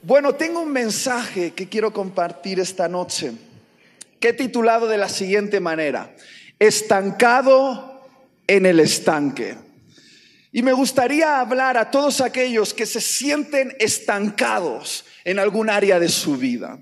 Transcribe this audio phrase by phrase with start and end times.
[0.00, 3.32] Bueno, tengo un mensaje que quiero compartir esta noche,
[4.18, 6.14] que he titulado de la siguiente manera,
[6.58, 8.00] estancado
[8.46, 9.56] en el estanque.
[10.50, 16.08] Y me gustaría hablar a todos aquellos que se sienten estancados en algún área de
[16.08, 16.78] su vida.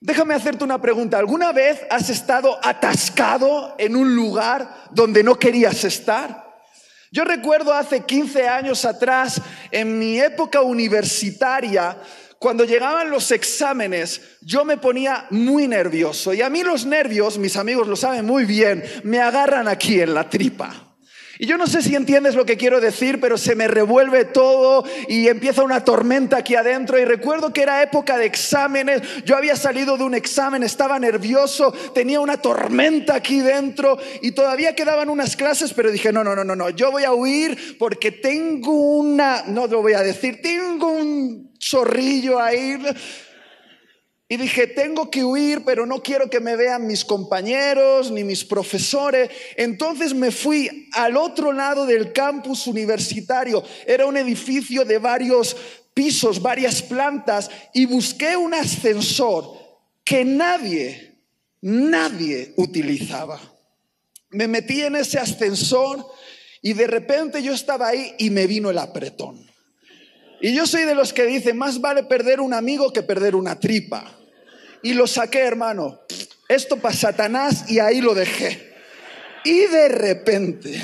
[0.00, 1.18] Déjame hacerte una pregunta.
[1.18, 6.41] ¿Alguna vez has estado atascado en un lugar donde no querías estar?
[7.12, 9.40] Yo recuerdo hace 15 años atrás,
[9.70, 11.98] en mi época universitaria,
[12.38, 16.32] cuando llegaban los exámenes, yo me ponía muy nervioso.
[16.32, 20.14] Y a mí los nervios, mis amigos lo saben muy bien, me agarran aquí en
[20.14, 20.91] la tripa.
[21.42, 24.84] Y yo no sé si entiendes lo que quiero decir, pero se me revuelve todo
[25.08, 27.00] y empieza una tormenta aquí adentro.
[27.00, 31.72] Y recuerdo que era época de exámenes, yo había salido de un examen, estaba nervioso,
[31.96, 36.44] tenía una tormenta aquí dentro y todavía quedaban unas clases, pero dije, no, no, no,
[36.44, 40.92] no, no, yo voy a huir porque tengo una, no lo voy a decir, tengo
[40.92, 42.78] un zorrillo ahí
[44.32, 48.46] y dije, tengo que huir, pero no quiero que me vean mis compañeros ni mis
[48.46, 49.28] profesores.
[49.58, 53.62] Entonces me fui al otro lado del campus universitario.
[53.86, 55.54] Era un edificio de varios
[55.92, 59.52] pisos, varias plantas, y busqué un ascensor
[60.02, 61.18] que nadie,
[61.60, 63.38] nadie utilizaba.
[64.30, 66.06] Me metí en ese ascensor
[66.62, 69.46] y de repente yo estaba ahí y me vino el apretón.
[70.40, 73.60] Y yo soy de los que dicen, más vale perder un amigo que perder una
[73.60, 74.20] tripa
[74.82, 76.00] y lo saqué, hermano.
[76.48, 78.74] Esto para Satanás y ahí lo dejé.
[79.44, 80.82] Y de repente,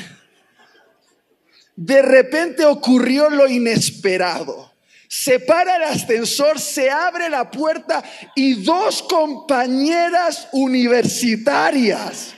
[1.76, 4.72] de repente ocurrió lo inesperado.
[5.08, 8.02] Se para el ascensor, se abre la puerta
[8.34, 12.34] y dos compañeras universitarias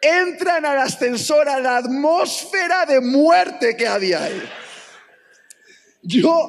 [0.00, 4.42] entran al ascensor a la atmósfera de muerte que había ahí.
[6.02, 6.48] Yo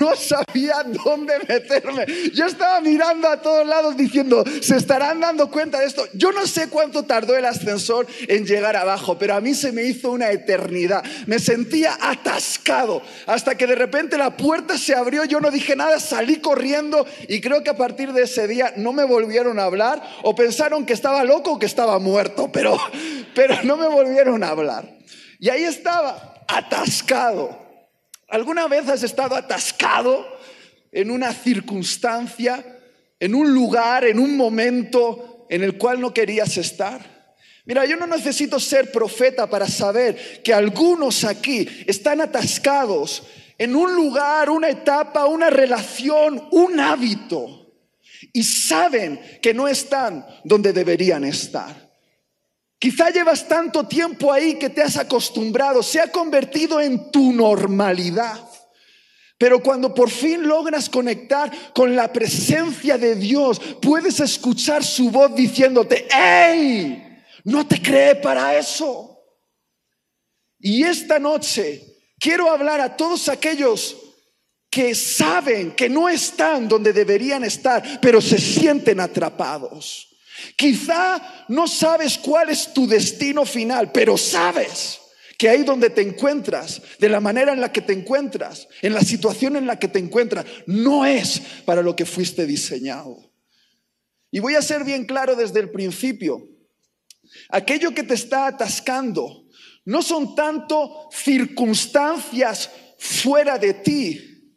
[0.00, 2.06] no sabía dónde meterme.
[2.32, 6.04] Yo estaba mirando a todos lados diciendo, ¿se estarán dando cuenta de esto?
[6.14, 9.82] Yo no sé cuánto tardó el ascensor en llegar abajo, pero a mí se me
[9.82, 11.02] hizo una eternidad.
[11.26, 15.98] Me sentía atascado hasta que de repente la puerta se abrió, yo no dije nada,
[15.98, 20.00] salí corriendo y creo que a partir de ese día no me volvieron a hablar
[20.22, 22.78] o pensaron que estaba loco o que estaba muerto, pero,
[23.34, 24.88] pero no me volvieron a hablar.
[25.40, 27.61] Y ahí estaba, atascado
[28.32, 30.26] ¿Alguna vez has estado atascado
[30.90, 32.64] en una circunstancia,
[33.20, 37.36] en un lugar, en un momento en el cual no querías estar?
[37.66, 43.24] Mira, yo no necesito ser profeta para saber que algunos aquí están atascados
[43.58, 47.74] en un lugar, una etapa, una relación, un hábito
[48.32, 51.81] y saben que no están donde deberían estar.
[52.82, 58.40] Quizá llevas tanto tiempo ahí que te has acostumbrado, se ha convertido en tu normalidad.
[59.38, 65.32] Pero cuando por fin logras conectar con la presencia de Dios, puedes escuchar su voz
[65.32, 67.22] diciéndote, ¡Ey!
[67.44, 69.16] No te cree para eso.
[70.58, 71.86] Y esta noche
[72.18, 73.96] quiero hablar a todos aquellos
[74.68, 80.11] que saben que no están donde deberían estar, pero se sienten atrapados.
[80.56, 85.00] Quizá no sabes cuál es tu destino final, pero sabes
[85.38, 89.00] que ahí donde te encuentras, de la manera en la que te encuentras, en la
[89.00, 93.32] situación en la que te encuentras, no es para lo que fuiste diseñado.
[94.30, 96.48] Y voy a ser bien claro desde el principio.
[97.48, 99.48] Aquello que te está atascando
[99.84, 104.54] no son tanto circunstancias fuera de ti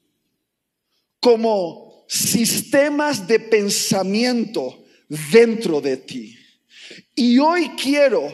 [1.19, 6.37] como sistemas de pensamiento dentro de ti.
[7.15, 8.27] Y hoy quiero,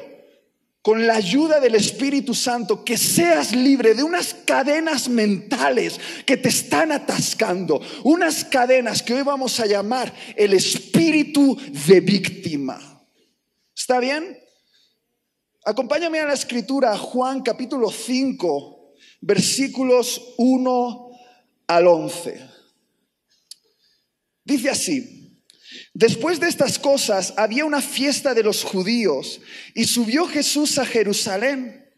[0.82, 6.50] con la ayuda del Espíritu Santo, que seas libre de unas cadenas mentales que te
[6.50, 12.80] están atascando, unas cadenas que hoy vamos a llamar el espíritu de víctima.
[13.76, 14.38] ¿Está bien?
[15.64, 21.12] Acompáñame a la escritura, Juan capítulo 5, versículos 1
[21.68, 22.50] al 11.
[24.44, 25.21] Dice así.
[25.94, 29.42] Después de estas cosas había una fiesta de los judíos
[29.76, 31.90] y subió Jesús a Jerusalén.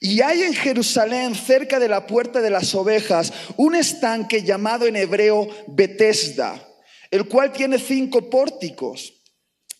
[0.00, 4.96] Y hay en Jerusalén, cerca de la puerta de las ovejas, un estanque llamado en
[4.96, 6.66] hebreo Betesda,
[7.10, 9.12] el cual tiene cinco pórticos.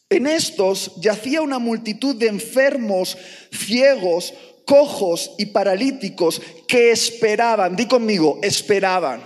[0.09, 3.17] En estos yacía una multitud de enfermos,
[3.51, 4.35] ciegos,
[4.67, 9.23] cojos y paralíticos que esperaban, di conmigo, esperaban.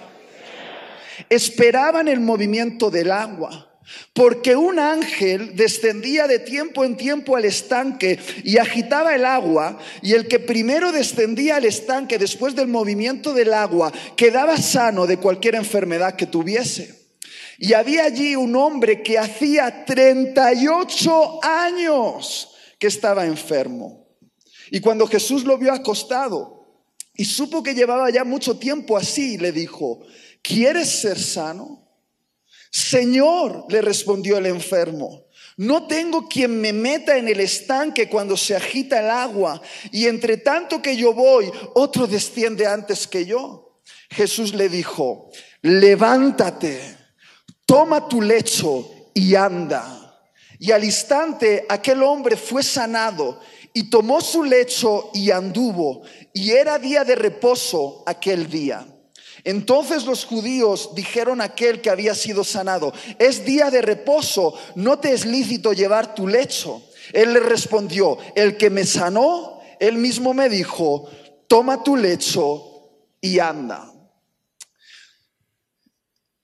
[1.29, 3.76] Esperaban el movimiento del agua
[4.13, 10.13] porque un ángel descendía de tiempo en tiempo al estanque y agitaba el agua, y
[10.13, 15.55] el que primero descendía al estanque después del movimiento del agua quedaba sano de cualquier
[15.55, 17.07] enfermedad que tuviese.
[17.59, 24.07] Y había allí un hombre que hacía 38 años que estaba enfermo.
[24.71, 26.85] Y cuando Jesús lo vio acostado
[27.15, 30.01] y supo que llevaba ya mucho tiempo así, le dijo,
[30.43, 31.86] ¿quieres ser sano?
[32.77, 35.25] Señor, le respondió el enfermo,
[35.57, 39.63] no tengo quien me meta en el estanque cuando se agita el agua,
[39.93, 43.81] y entre tanto que yo voy, otro desciende antes que yo.
[44.11, 45.31] Jesús le dijo,
[45.63, 46.99] levántate,
[47.65, 50.21] toma tu lecho y anda.
[50.59, 53.41] Y al instante aquel hombre fue sanado
[53.73, 56.03] y tomó su lecho y anduvo,
[56.35, 58.87] y era día de reposo aquel día.
[59.47, 64.99] Entonces los judíos dijeron a aquel que había sido sanado, es día de reposo, no
[64.99, 66.83] te es lícito llevar tu lecho.
[67.13, 71.09] Él le respondió, el que me sanó, él mismo me dijo,
[71.47, 72.91] toma tu lecho
[73.21, 73.93] y anda.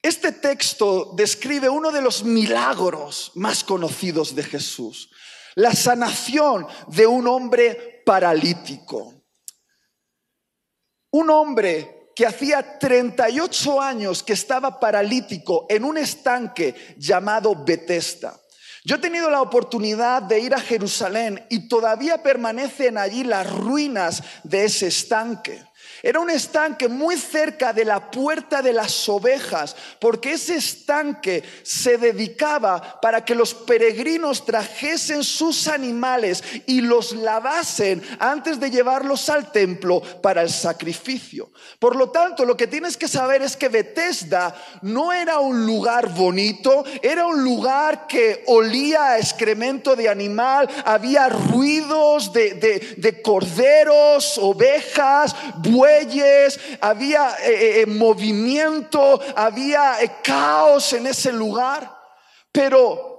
[0.01, 5.09] Este texto describe uno de los milagros más conocidos de Jesús,
[5.55, 9.13] la sanación de un hombre paralítico.
[11.11, 18.39] Un hombre que hacía 38 años que estaba paralítico en un estanque llamado Bethesda.
[18.85, 24.21] Yo he tenido la oportunidad de ir a Jerusalén y todavía permanecen allí las ruinas
[24.43, 25.63] de ese estanque.
[26.05, 31.97] Era un estanque muy cerca de la puerta de las ovejas, porque ese estanque se
[31.97, 39.49] dedicaba para que los peregrinos trajesen sus animales y los lavasen antes de llevarlos al
[39.53, 41.51] templo para el sacrificio.
[41.79, 46.09] Por lo tanto, lo que tienes que saber es que Bethesda no era un lugar
[46.09, 54.37] bonito, era un lugar que olía a excremento de animal, había ruidos de, de corderos,
[54.37, 55.92] ovejas, bueyes
[56.81, 61.91] había eh, eh, eh, movimiento, había caos en ese lugar.
[62.51, 63.13] Pero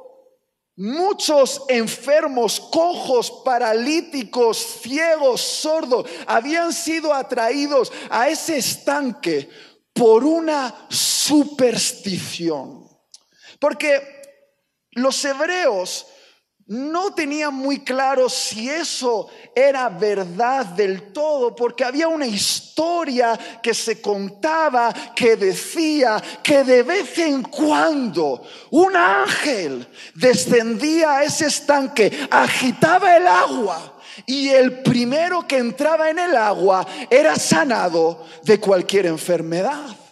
[0.76, 9.48] Muchos enfermos, cojos, paralíticos, ciegos, sordos, habían sido atraídos a ese estanque
[9.92, 12.88] por una superstición.
[13.60, 14.02] Porque
[14.90, 16.06] los hebreos
[16.66, 23.74] no tenía muy claro si eso era verdad del todo, porque había una historia que
[23.74, 32.28] se contaba que decía que de vez en cuando un ángel descendía a ese estanque,
[32.30, 33.94] agitaba el agua
[34.24, 40.03] y el primero que entraba en el agua era sanado de cualquier enfermedad.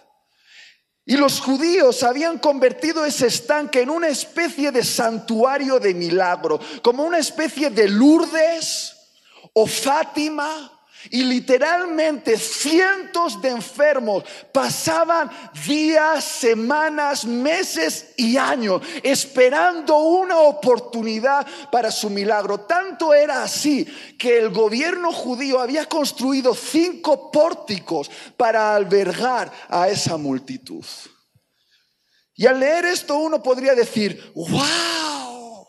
[1.05, 7.03] Y los judíos habían convertido ese estanque en una especie de santuario de milagro, como
[7.03, 8.95] una especie de Lourdes
[9.53, 10.72] o Fátima.
[11.11, 15.31] Y literalmente cientos de enfermos pasaban
[15.67, 22.61] días, semanas, meses y años esperando una oportunidad para su milagro.
[22.61, 23.85] Tanto era así
[24.19, 30.85] que el gobierno judío había construido cinco pórticos para albergar a esa multitud.
[32.35, 35.67] Y al leer esto uno podría decir, wow,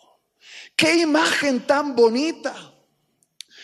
[0.76, 2.73] qué imagen tan bonita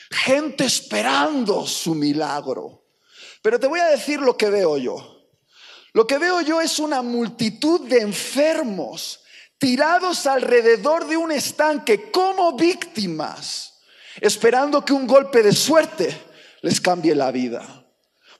[0.09, 2.85] gente esperando su milagro.
[3.41, 5.19] Pero te voy a decir lo que veo yo.
[5.93, 9.21] Lo que veo yo es una multitud de enfermos
[9.57, 13.81] tirados alrededor de un estanque como víctimas,
[14.21, 16.15] esperando que un golpe de suerte
[16.61, 17.85] les cambie la vida.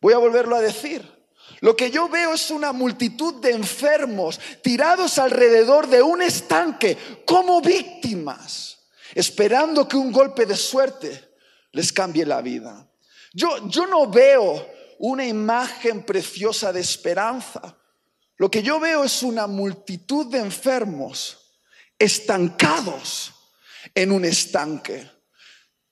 [0.01, 1.19] Voy a volverlo a decir.
[1.61, 7.61] Lo que yo veo es una multitud de enfermos tirados alrededor de un estanque como
[7.61, 11.28] víctimas, esperando que un golpe de suerte
[11.71, 12.87] les cambie la vida.
[13.33, 14.67] Yo, yo no veo
[14.99, 17.77] una imagen preciosa de esperanza.
[18.37, 21.37] Lo que yo veo es una multitud de enfermos
[21.97, 23.33] estancados
[23.93, 25.09] en un estanque.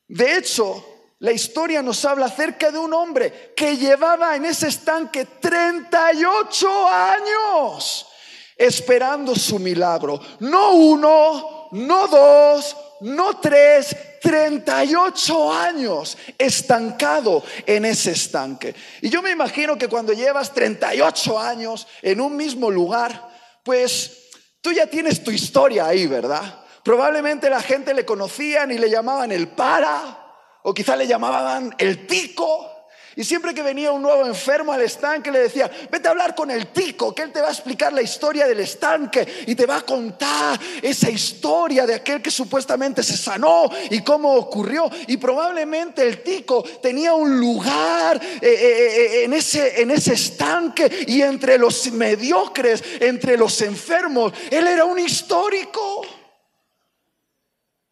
[0.08, 0.86] De hecho,
[1.20, 8.08] la historia nos habla acerca de un hombre que llevaba en ese estanque 38 años
[8.56, 10.20] esperando su milagro.
[10.40, 18.76] No uno, no dos, no tres, 38 años estancado en ese estanque.
[19.02, 23.30] Y yo me imagino que cuando llevas 38 años en un mismo lugar,
[23.64, 24.30] pues
[24.62, 26.64] tú ya tienes tu historia ahí, ¿verdad?
[26.84, 30.26] Probablemente la gente le conocían y le llamaban el para,
[30.64, 32.77] o quizá le llamaban el pico.
[33.18, 36.52] Y siempre que venía un nuevo enfermo al estanque le decía, vete a hablar con
[36.52, 39.78] el tico, que él te va a explicar la historia del estanque y te va
[39.78, 44.88] a contar esa historia de aquel que supuestamente se sanó y cómo ocurrió.
[45.08, 51.06] Y probablemente el tico tenía un lugar eh, eh, eh, en, ese, en ese estanque
[51.08, 56.06] y entre los mediocres, entre los enfermos, él era un histórico.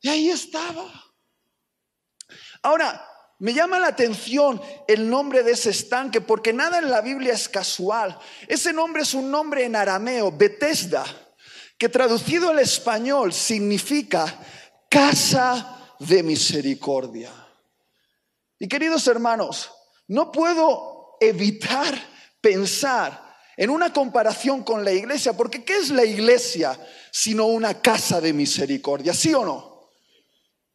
[0.01, 0.85] Y ahí estaba.
[2.61, 7.33] Ahora, me llama la atención el nombre de ese estanque porque nada en la Biblia
[7.33, 8.17] es casual.
[8.47, 11.03] Ese nombre es un nombre en arameo, Bethesda,
[11.77, 14.39] que traducido al español significa
[14.89, 17.31] casa de misericordia.
[18.57, 19.69] Y queridos hermanos,
[20.07, 21.93] no puedo evitar
[22.39, 23.25] pensar
[23.57, 26.79] en una comparación con la iglesia, porque ¿qué es la iglesia
[27.11, 29.13] sino una casa de misericordia?
[29.13, 29.74] ¿Sí o no?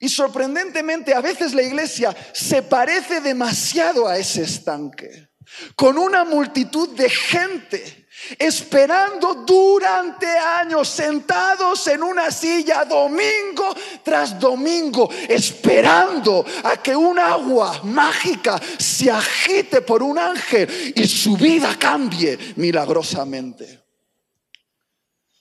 [0.00, 5.28] Y sorprendentemente a veces la iglesia se parece demasiado a ese estanque,
[5.76, 8.00] con una multitud de gente
[8.38, 17.80] esperando durante años, sentados en una silla domingo tras domingo, esperando a que un agua
[17.84, 23.80] mágica se agite por un ángel y su vida cambie milagrosamente.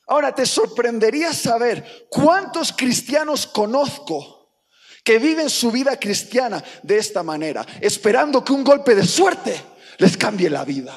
[0.07, 4.38] Ahora te sorprendería saber cuántos cristianos conozco
[5.09, 9.59] que viven su vida cristiana de esta manera, esperando que un golpe de suerte
[9.97, 10.93] les cambie la vida.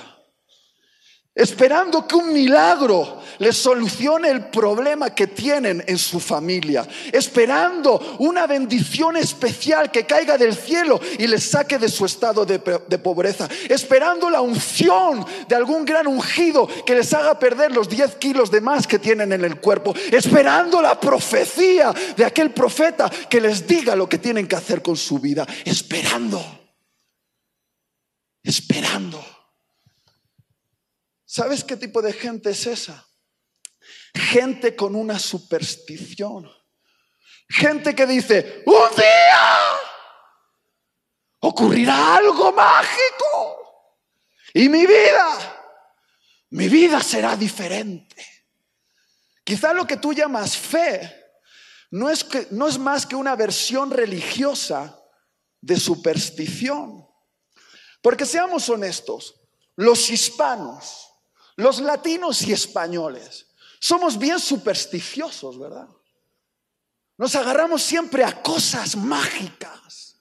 [1.35, 6.87] Esperando que un milagro les solucione el problema que tienen en su familia.
[7.11, 12.59] Esperando una bendición especial que caiga del cielo y les saque de su estado de,
[12.59, 13.49] pobreza.
[13.67, 18.61] Esperando la unción de algún gran ungido que les haga perder los 10 kilos de
[18.61, 19.95] más que tienen en el cuerpo.
[20.11, 24.99] Esperando la profecía de aquel profeta que les diga lo que tienen que hacer con
[24.99, 25.47] su vida.
[25.65, 26.45] Esperando.
[28.45, 29.32] Esperando.
[31.35, 33.09] ¿Sabes qué tipo de gente es esa?
[34.13, 36.47] Gente con una superstición.
[37.49, 39.79] Gente que dice, un día
[41.41, 43.97] ocurrirá algo mágico
[44.53, 45.59] y mi vida,
[46.51, 48.27] mi vida será diferente.
[49.43, 51.33] Quizá lo que tú llamas fe
[51.93, 55.01] no es, que, no es más que una versión religiosa
[55.63, 57.09] de superstición.
[58.03, 59.35] Porque seamos honestos,
[59.77, 61.09] los hispanos,
[61.57, 63.47] los latinos y españoles
[63.81, 65.89] somos bien supersticiosos, ¿verdad?
[67.19, 70.21] Nos agarramos siempre a cosas mágicas.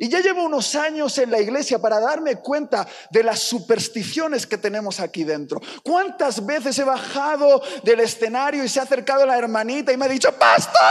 [0.00, 4.58] Y ya llevo unos años en la iglesia para darme cuenta de las supersticiones que
[4.58, 5.60] tenemos aquí dentro.
[5.82, 10.08] ¿Cuántas veces he bajado del escenario y se ha acercado la hermanita y me ha
[10.08, 10.82] dicho, pastor,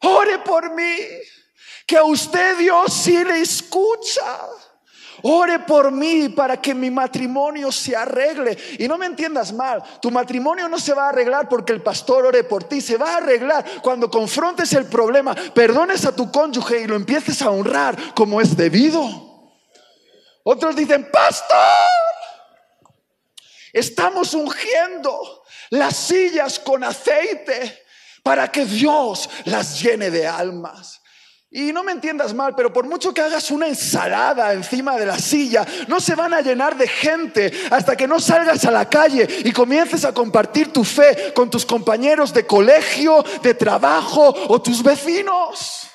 [0.00, 0.96] ore por mí,
[1.86, 4.46] que a usted Dios sí le escucha?
[5.22, 8.56] Ore por mí para que mi matrimonio se arregle.
[8.78, 12.26] Y no me entiendas mal, tu matrimonio no se va a arreglar porque el pastor
[12.26, 16.80] ore por ti, se va a arreglar cuando confrontes el problema, perdones a tu cónyuge
[16.80, 19.30] y lo empieces a honrar como es debido.
[20.44, 21.56] Otros dicen, pastor,
[23.72, 27.84] estamos ungiendo las sillas con aceite
[28.22, 31.01] para que Dios las llene de almas.
[31.54, 35.18] Y no me entiendas mal, pero por mucho que hagas una ensalada encima de la
[35.18, 39.28] silla, no se van a llenar de gente hasta que no salgas a la calle
[39.44, 44.82] y comiences a compartir tu fe con tus compañeros de colegio, de trabajo o tus
[44.82, 45.90] vecinos.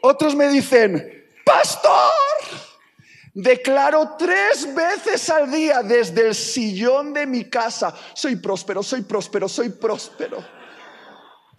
[0.00, 2.12] Otros me dicen, pastor,
[3.34, 9.48] declaro tres veces al día desde el sillón de mi casa, soy próspero, soy próspero,
[9.48, 10.59] soy próspero.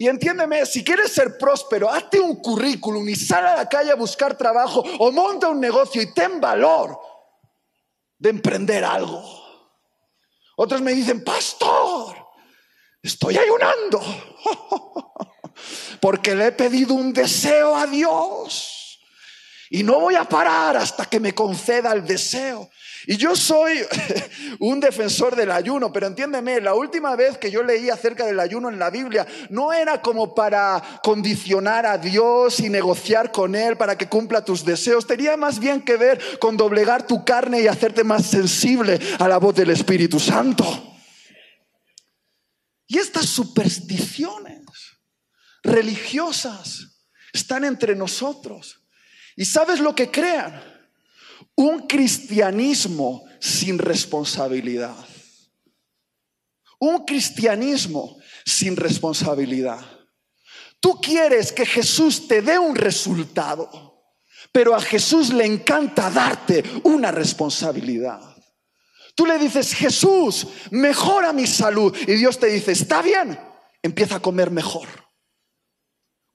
[0.02, 3.94] Y entiéndeme, si quieres ser próspero, hazte un currículum y sal a la calle a
[3.94, 6.98] buscar trabajo o monta un negocio y ten valor
[8.18, 9.22] de emprender algo.
[10.56, 12.16] Otros me dicen, pastor,
[13.00, 14.02] estoy ayunando
[16.00, 18.98] porque le he pedido un deseo a Dios
[19.70, 22.68] y no voy a parar hasta que me conceda el deseo.
[23.06, 23.78] Y yo soy
[24.60, 28.68] un defensor del ayuno, pero entiéndeme, la última vez que yo leí acerca del ayuno
[28.68, 33.98] en la Biblia no era como para condicionar a Dios y negociar con Él para
[33.98, 38.04] que cumpla tus deseos, tenía más bien que ver con doblegar tu carne y hacerte
[38.04, 40.64] más sensible a la voz del Espíritu Santo.
[42.86, 44.60] Y estas supersticiones
[45.62, 47.00] religiosas
[47.32, 48.80] están entre nosotros.
[49.34, 50.71] ¿Y sabes lo que crean?
[51.56, 54.96] Un cristianismo sin responsabilidad.
[56.78, 59.84] Un cristianismo sin responsabilidad.
[60.80, 63.92] Tú quieres que Jesús te dé un resultado,
[64.52, 68.20] Pero a Jesús le encanta darte una responsabilidad.
[69.14, 71.96] Tú le dices, Jesús, mejora mi salud.
[72.06, 73.38] Y Dios te dice, está bien,
[73.82, 74.88] empieza a comer mejor.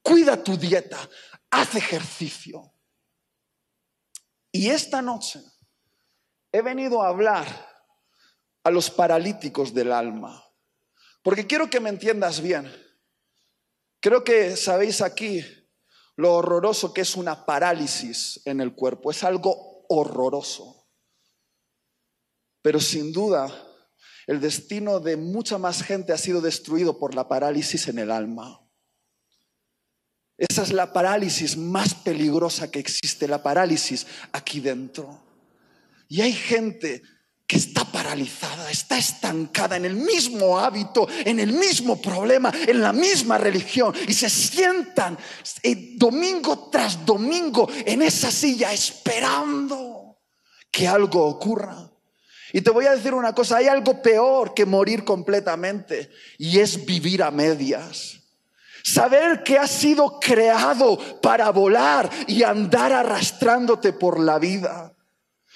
[0.02, 0.98] Cuida tu dieta,
[1.52, 2.74] haz ejercicio.
[4.58, 5.40] Y esta noche
[6.52, 7.46] he venido a hablar
[8.64, 10.44] a los paralíticos del alma.
[11.22, 12.68] Porque quiero que me entiendas bien.
[14.00, 15.46] Creo que sabéis aquí
[16.16, 19.12] lo horroroso que es una parálisis en el cuerpo.
[19.12, 20.90] Es algo horroroso.
[22.64, 23.48] Pero sin duda,
[24.26, 28.67] el destino de mucha más gente ha sido destruido por la parálisis en el alma.
[30.38, 35.24] Esa es la parálisis más peligrosa que existe, la parálisis aquí dentro.
[36.08, 37.02] Y hay gente
[37.48, 42.92] que está paralizada, está estancada en el mismo hábito, en el mismo problema, en la
[42.92, 45.18] misma religión y se sientan
[45.64, 50.20] eh, domingo tras domingo en esa silla esperando
[50.70, 51.90] que algo ocurra.
[52.52, 56.86] Y te voy a decir una cosa, hay algo peor que morir completamente y es
[56.86, 58.27] vivir a medias.
[58.88, 64.96] Saber que has sido creado para volar y andar arrastrándote por la vida.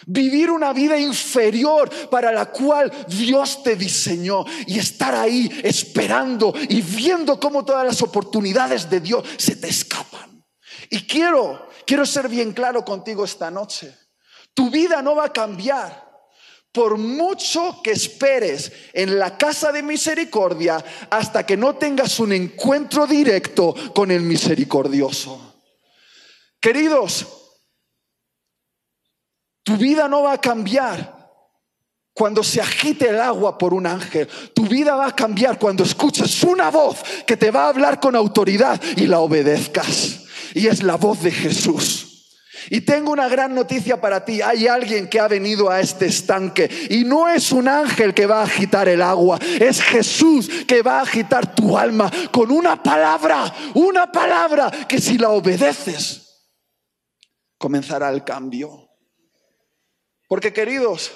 [0.06, 6.82] Vivir una vida inferior para la cual Dios te diseñó y estar ahí esperando y
[6.82, 10.44] viendo cómo todas las oportunidades de Dios se te escapan.
[10.90, 13.98] Y quiero, quiero ser bien claro contigo esta noche.
[14.54, 16.11] Tu vida no va a cambiar
[16.72, 23.06] por mucho que esperes en la casa de misericordia hasta que no tengas un encuentro
[23.06, 25.56] directo con el misericordioso.
[26.62, 27.28] Queridos,
[29.64, 31.22] tu vida no va a cambiar
[32.14, 34.28] cuando se agite el agua por un ángel.
[34.54, 38.16] Tu vida va a cambiar cuando escuches una voz que te va a hablar con
[38.16, 40.26] autoridad y la obedezcas.
[40.54, 42.11] Y es la voz de Jesús.
[42.70, 44.42] Y tengo una gran noticia para ti.
[44.42, 48.42] Hay alguien que ha venido a este estanque y no es un ángel que va
[48.42, 53.54] a agitar el agua, es Jesús que va a agitar tu alma con una palabra,
[53.74, 56.50] una palabra que si la obedeces,
[57.58, 58.90] comenzará el cambio.
[60.28, 61.12] Porque queridos,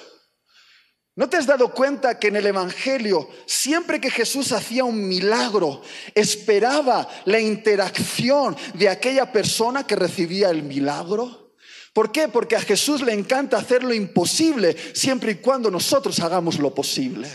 [1.16, 5.82] ¿no te has dado cuenta que en el Evangelio, siempre que Jesús hacía un milagro,
[6.14, 11.54] esperaba la interacción de aquella persona que recibía el milagro?
[11.92, 12.28] ¿Por qué?
[12.28, 17.28] Porque a Jesús le encanta hacer lo imposible siempre y cuando nosotros hagamos lo posible.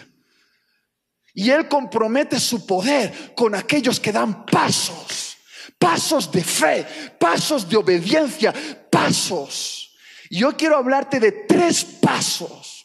[1.33, 5.37] Y Él compromete su poder con aquellos que dan pasos,
[5.77, 6.85] pasos de fe,
[7.19, 8.53] pasos de obediencia,
[8.89, 9.81] pasos
[10.31, 12.80] yo quiero hablarte de tres pasos.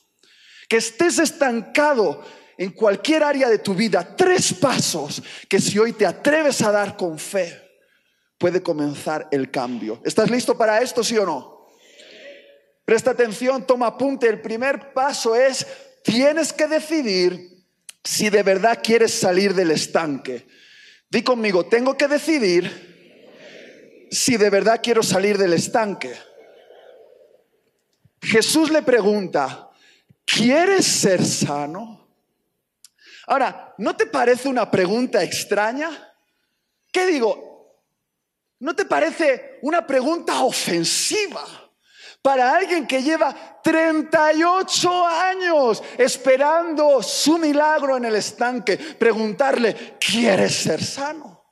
[0.69, 2.25] Que estés estancado
[2.59, 4.17] en cualquier área de tu vida.
[4.17, 7.63] Tres pasos que si hoy te atreves a dar con fe,
[8.39, 10.01] puede comenzar el cambio.
[10.05, 11.69] ¿Estás listo para esto, sí o no?
[12.85, 14.29] Presta atención, toma apunte.
[14.29, 15.67] El primer paso es,
[16.03, 17.65] tienes que decidir
[18.05, 20.47] si de verdad quieres salir del estanque.
[21.11, 26.15] Di conmigo, tengo que decidir si de verdad quiero salir del estanque.
[28.23, 29.66] Jesús le pregunta,
[30.27, 32.07] ¿quieres ser sano?
[33.27, 35.91] Ahora, ¿no te parece una pregunta extraña?
[36.93, 37.47] ¿Qué digo?
[38.59, 41.45] ¿No te parece una pregunta ofensiva?
[42.23, 50.83] Para alguien que lleva 38 años esperando su milagro en el estanque, preguntarle, ¿quieres ser
[50.83, 51.45] sano?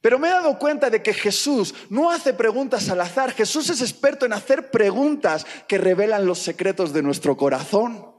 [0.00, 3.32] Pero me he dado cuenta de que Jesús no hace preguntas al azar.
[3.32, 8.13] Jesús es experto en hacer preguntas que revelan los secretos de nuestro corazón.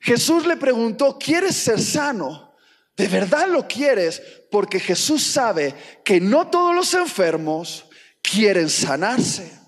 [0.00, 2.54] Jesús le preguntó, ¿quieres ser sano?
[2.96, 4.22] ¿De verdad lo quieres?
[4.50, 7.86] Porque Jesús sabe que no todos los enfermos
[8.22, 9.58] quieren sanarse.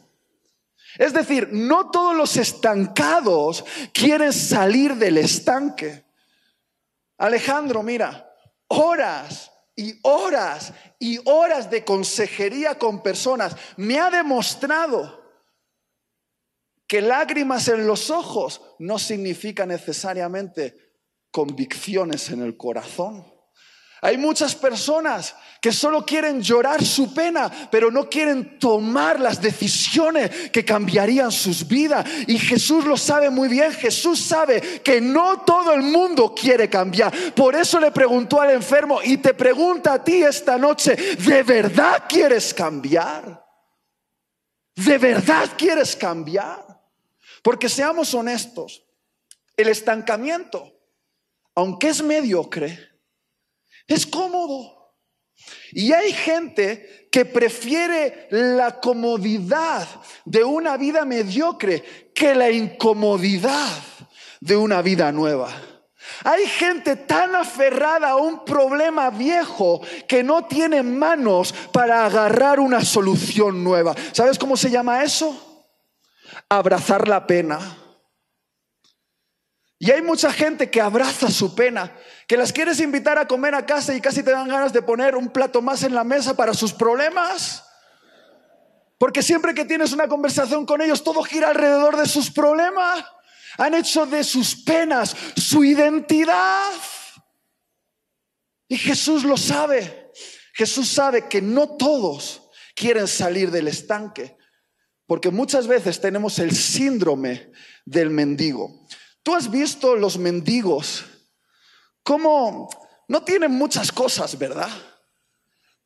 [0.98, 6.04] Es decir, no todos los estancados quieren salir del estanque.
[7.18, 8.30] Alejandro, mira,
[8.68, 15.21] horas y horas y horas de consejería con personas me ha demostrado
[16.92, 20.76] que lágrimas en los ojos no significa necesariamente
[21.30, 23.24] convicciones en el corazón.
[24.02, 30.50] Hay muchas personas que solo quieren llorar su pena, pero no quieren tomar las decisiones
[30.50, 32.06] que cambiarían sus vidas.
[32.26, 33.72] Y Jesús lo sabe muy bien.
[33.72, 37.10] Jesús sabe que no todo el mundo quiere cambiar.
[37.32, 42.02] Por eso le preguntó al enfermo y te pregunta a ti esta noche, ¿de verdad
[42.06, 43.42] quieres cambiar?
[44.76, 46.71] ¿De verdad quieres cambiar?
[47.42, 48.84] Porque seamos honestos,
[49.56, 50.72] el estancamiento,
[51.54, 52.78] aunque es mediocre,
[53.86, 54.94] es cómodo.
[55.72, 59.88] Y hay gente que prefiere la comodidad
[60.24, 63.82] de una vida mediocre que la incomodidad
[64.40, 65.50] de una vida nueva.
[66.24, 72.84] Hay gente tan aferrada a un problema viejo que no tiene manos para agarrar una
[72.84, 73.94] solución nueva.
[74.12, 75.51] ¿Sabes cómo se llama eso?
[76.52, 77.78] Abrazar la pena.
[79.78, 81.96] Y hay mucha gente que abraza su pena,
[82.28, 85.16] que las quieres invitar a comer a casa y casi te dan ganas de poner
[85.16, 87.64] un plato más en la mesa para sus problemas.
[88.98, 93.02] Porque siempre que tienes una conversación con ellos, todo gira alrededor de sus problemas.
[93.56, 96.70] Han hecho de sus penas su identidad.
[98.68, 100.12] Y Jesús lo sabe.
[100.52, 102.42] Jesús sabe que no todos
[102.76, 104.36] quieren salir del estanque.
[105.12, 107.52] Porque muchas veces tenemos el síndrome
[107.84, 108.86] del mendigo.
[109.22, 111.04] Tú has visto los mendigos
[112.02, 112.70] como
[113.08, 114.70] no tienen muchas cosas, ¿verdad?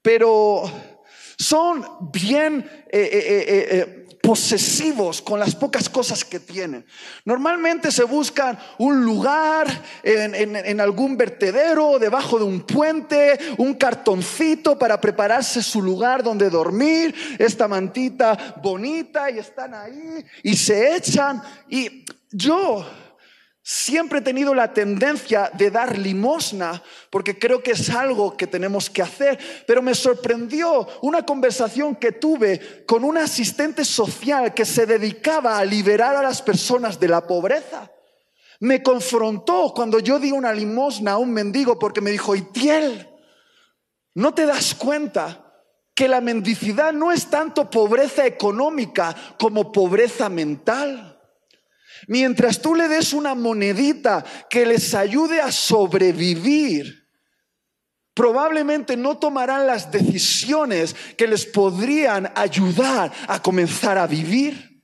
[0.00, 0.70] Pero
[1.38, 6.84] son bien eh, eh, eh, posesivos con las pocas cosas que tienen.
[7.24, 9.68] Normalmente se buscan un lugar
[10.02, 17.14] en, algún vertedero, debajo de un puente, un cartoncito para prepararse su lugar donde dormir,
[17.38, 21.40] esta mantita bonita y están ahí y se echan.
[21.68, 22.84] Y yo
[23.68, 28.88] Siempre he tenido la tendencia de dar limosna porque creo que es algo que tenemos
[28.88, 34.86] que hacer, pero me sorprendió una conversación que tuve con un asistente social que se
[34.86, 37.90] dedicaba a liberar a las personas de la pobreza.
[38.60, 43.08] Me confrontó cuando yo di una limosna a un mendigo porque me dijo, Itiel,
[44.14, 45.56] ¿no te das cuenta
[45.92, 51.15] que la mendicidad no es tanto pobreza económica como pobreza mental?
[52.06, 57.06] Mientras tú le des una monedita que les ayude a sobrevivir,
[58.14, 64.76] probablemente no tomarán las decisiones que les podrían ayudar a comenzar a vivir.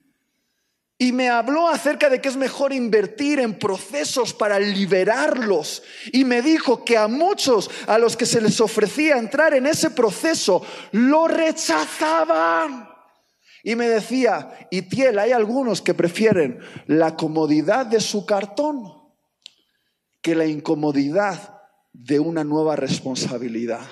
[0.99, 5.83] Y me habló acerca de que es mejor invertir en procesos para liberarlos.
[6.13, 9.91] Y me dijo que a muchos a los que se les ofrecía entrar en ese
[9.91, 12.92] proceso, lo rechazaban.
[13.63, 19.03] Y me decía, y Tiel, hay algunos que prefieren la comodidad de su cartón
[20.21, 21.61] que la incomodidad
[21.93, 23.87] de una nueva responsabilidad.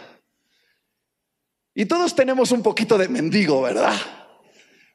[1.74, 3.94] Y todos tenemos un poquito de mendigo, ¿verdad?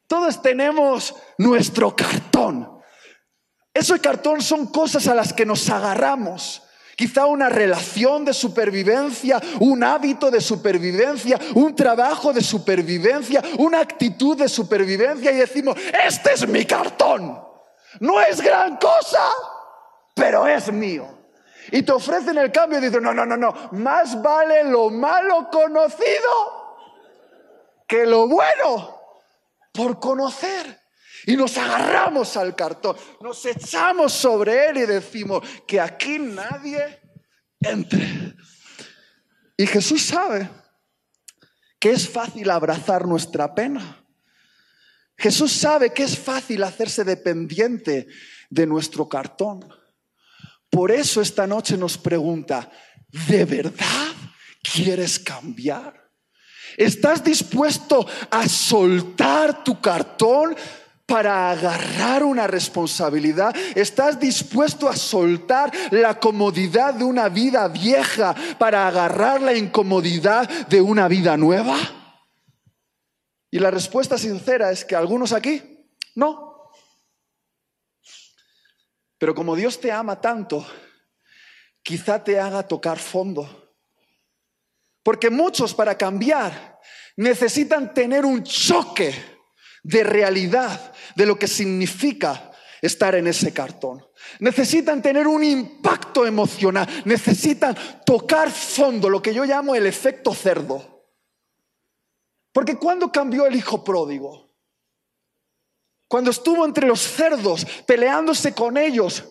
[0.06, 2.80] Todos tenemos nuestro cartón.
[3.72, 6.62] Ese cartón son cosas a las que nos agarramos
[6.96, 14.34] Quizá una relación de supervivencia, un hábito de supervivencia, un trabajo de supervivencia, una actitud
[14.38, 17.38] de supervivencia y decimos, este es mi cartón.
[18.00, 19.28] No es gran cosa,
[20.14, 21.06] pero es mío.
[21.70, 25.50] Y te ofrecen el cambio y dicen, no, no, no, no, más vale lo malo
[25.50, 26.30] conocido
[27.86, 29.00] que lo bueno
[29.72, 30.85] por conocer.
[31.26, 37.00] Y nos agarramos al cartón, nos echamos sobre él y decimos que aquí nadie
[37.58, 38.36] entre.
[39.56, 40.48] Y Jesús sabe
[41.80, 44.04] que es fácil abrazar nuestra pena.
[45.18, 48.06] Jesús sabe que es fácil hacerse dependiente
[48.48, 49.66] de nuestro cartón.
[50.70, 52.70] Por eso esta noche nos pregunta,
[53.28, 54.12] ¿de verdad
[54.62, 56.08] quieres cambiar?
[56.76, 60.54] ¿Estás dispuesto a soltar tu cartón
[61.06, 63.54] para agarrar una responsabilidad?
[63.74, 70.80] ¿Estás dispuesto a soltar la comodidad de una vida vieja para agarrar la incomodidad de
[70.80, 71.78] una vida nueva?
[73.50, 75.62] Y la respuesta sincera es que algunos aquí,
[76.16, 76.72] no.
[79.16, 80.66] Pero como Dios te ama tanto,
[81.82, 83.72] quizá te haga tocar fondo.
[85.02, 86.80] Porque muchos para cambiar
[87.16, 89.35] necesitan tener un choque
[89.86, 92.50] de realidad de lo que significa
[92.82, 94.04] estar en ese cartón.
[94.40, 101.06] Necesitan tener un impacto emocional, necesitan tocar fondo, lo que yo llamo el efecto cerdo.
[102.52, 104.52] Porque cuando cambió el hijo pródigo,
[106.08, 109.24] cuando estuvo entre los cerdos peleándose con ellos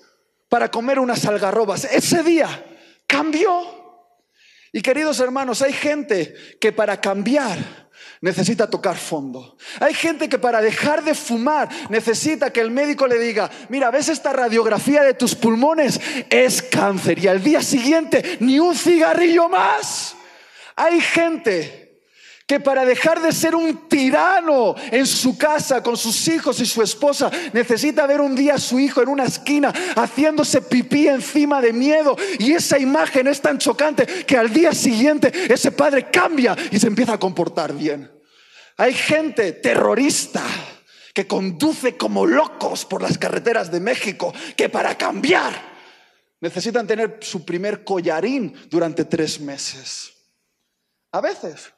[0.48, 2.66] para comer unas algarrobas, ese día
[3.06, 4.08] cambió.
[4.72, 7.85] Y queridos hermanos, hay gente que para cambiar
[8.26, 9.56] necesita tocar fondo.
[9.80, 14.10] Hay gente que para dejar de fumar necesita que el médico le diga, mira, ves
[14.10, 20.16] esta radiografía de tus pulmones, es cáncer y al día siguiente ni un cigarrillo más.
[20.76, 22.02] Hay gente
[22.48, 26.82] que para dejar de ser un tirano en su casa con sus hijos y su
[26.82, 31.74] esposa, necesita ver un día a su hijo en una esquina haciéndose pipí encima de
[31.74, 32.16] miedo.
[32.40, 36.88] Y esa imagen es tan chocante que al día siguiente ese padre cambia y se
[36.88, 38.15] empieza a comportar bien.
[38.78, 40.44] Hay gente terrorista
[41.14, 45.76] que conduce como locos por las carreteras de México, que para cambiar
[46.42, 50.12] necesitan tener su primer collarín durante tres meses.
[51.12, 51.74] A veces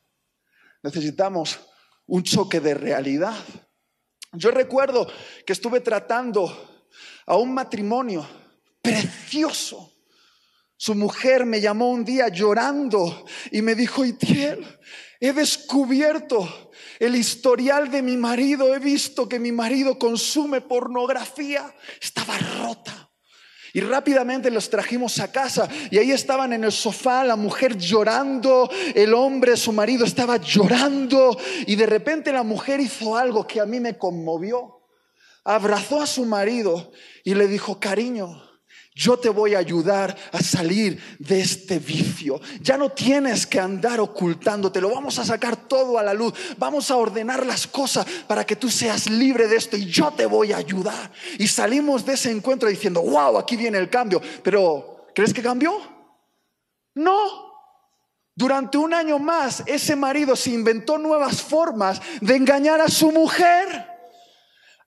[0.81, 1.59] necesitamos
[2.07, 3.37] un choque de realidad.
[4.33, 5.07] Yo recuerdo
[5.45, 6.87] que estuve tratando
[7.27, 8.27] a un matrimonio
[8.81, 9.93] precioso.
[10.77, 14.63] Su mujer me llamó un día llorando y me dijo, Itiel,
[15.19, 22.37] he descubierto el historial de mi marido, he visto que mi marido consume pornografía, estaba
[22.37, 23.09] rota.
[23.73, 28.69] Y rápidamente los trajimos a casa y ahí estaban en el sofá la mujer llorando,
[28.95, 33.65] el hombre, su marido estaba llorando y de repente la mujer hizo algo que a
[33.65, 34.81] mí me conmovió.
[35.43, 36.91] Abrazó a su marido
[37.23, 38.46] y le dijo, cariño,
[38.97, 42.41] yo te voy a ayudar a salir de este vicio.
[42.61, 46.33] Ya no tienes que andar ocultándote, lo vamos a sacar todo a la luz.
[46.57, 50.25] Vamos a ordenar las cosas para que tú seas libre de esto y yo te
[50.25, 51.11] voy a ayudar.
[51.37, 54.19] Y salimos de ese encuentro diciendo, wow, aquí viene el cambio.
[54.41, 55.79] Pero, ¿crees que cambió?
[56.95, 57.45] No.
[58.33, 63.96] Durante un año más, ese marido se inventó nuevas formas de engañar a su mujer.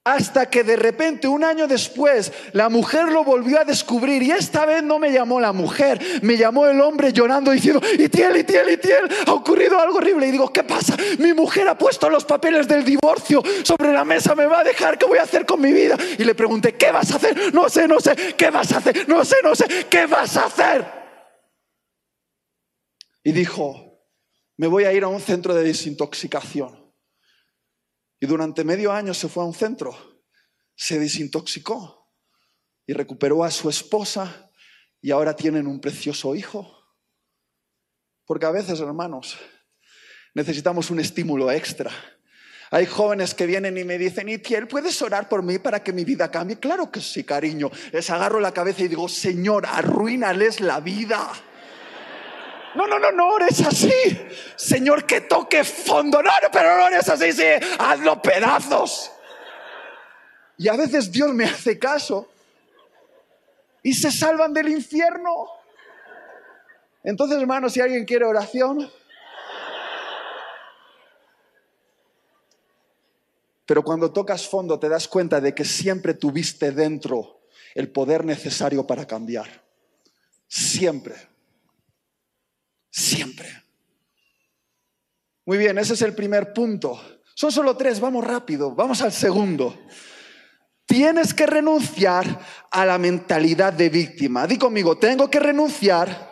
[0.03, 4.23] Hasta que de repente, un año después, la mujer lo volvió a descubrir.
[4.23, 8.39] Y esta vez no me llamó la mujer, me llamó el hombre llorando diciendo, Itiel,
[8.39, 10.27] Itiel, Itiel, ha ocurrido algo horrible.
[10.27, 10.97] Y digo, ¿qué pasa?
[11.19, 14.97] Mi mujer ha puesto los papeles del divorcio sobre la mesa, me va a dejar,
[14.97, 15.99] ¿qué voy a hacer con mi vida?
[16.19, 17.53] Y le pregunté, ¿qué vas a hacer?
[17.53, 19.07] No sé, no sé, ¿qué vas a hacer?
[19.07, 20.87] No sé, no sé, ¿qué vas a hacer?
[23.23, 24.01] Y dijo,
[24.57, 26.80] me voy a ir a un centro de desintoxicación.
[28.20, 30.22] Y durante medio año se fue a un centro,
[30.76, 32.12] se desintoxicó
[32.87, 34.50] y recuperó a su esposa
[35.00, 36.76] y ahora tienen un precioso hijo.
[38.26, 39.38] Porque a veces, hermanos,
[40.35, 41.90] necesitamos un estímulo extra.
[42.70, 46.04] Hay jóvenes que vienen y me dicen, Itiel, ¿puedes orar por mí para que mi
[46.04, 46.61] vida cambie?
[46.61, 47.70] Claro que sí, cariño.
[47.90, 51.33] Les agarro la cabeza y digo, Señor, arruínales la vida.
[52.74, 53.92] No, no, no, no ores así.
[54.56, 56.22] Señor, que toque fondo.
[56.22, 57.44] No, no, pero no ores así, sí.
[57.78, 59.11] Hazlo pedazos.
[60.56, 62.28] Y a veces Dios me hace caso
[63.83, 65.48] y se salvan del infierno.
[67.02, 68.90] Entonces, hermanos, si alguien quiere oración,
[73.64, 77.40] pero cuando tocas fondo te das cuenta de que siempre tuviste dentro
[77.74, 79.62] el poder necesario para cambiar.
[80.46, 81.30] Siempre.
[82.90, 83.48] Siempre.
[85.46, 87.00] Muy bien, ese es el primer punto.
[87.35, 89.79] Son solo tres, vamos rápido, vamos al segundo.
[90.85, 94.46] Tienes que renunciar a la mentalidad de víctima.
[94.46, 96.31] Di conmigo, tengo que renunciar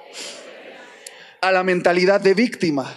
[1.40, 2.92] a la mentalidad de víctima.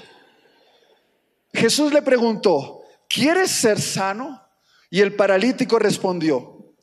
[1.54, 4.42] Jesús le preguntó, ¿quieres ser sano?
[4.90, 6.74] Y el paralítico respondió,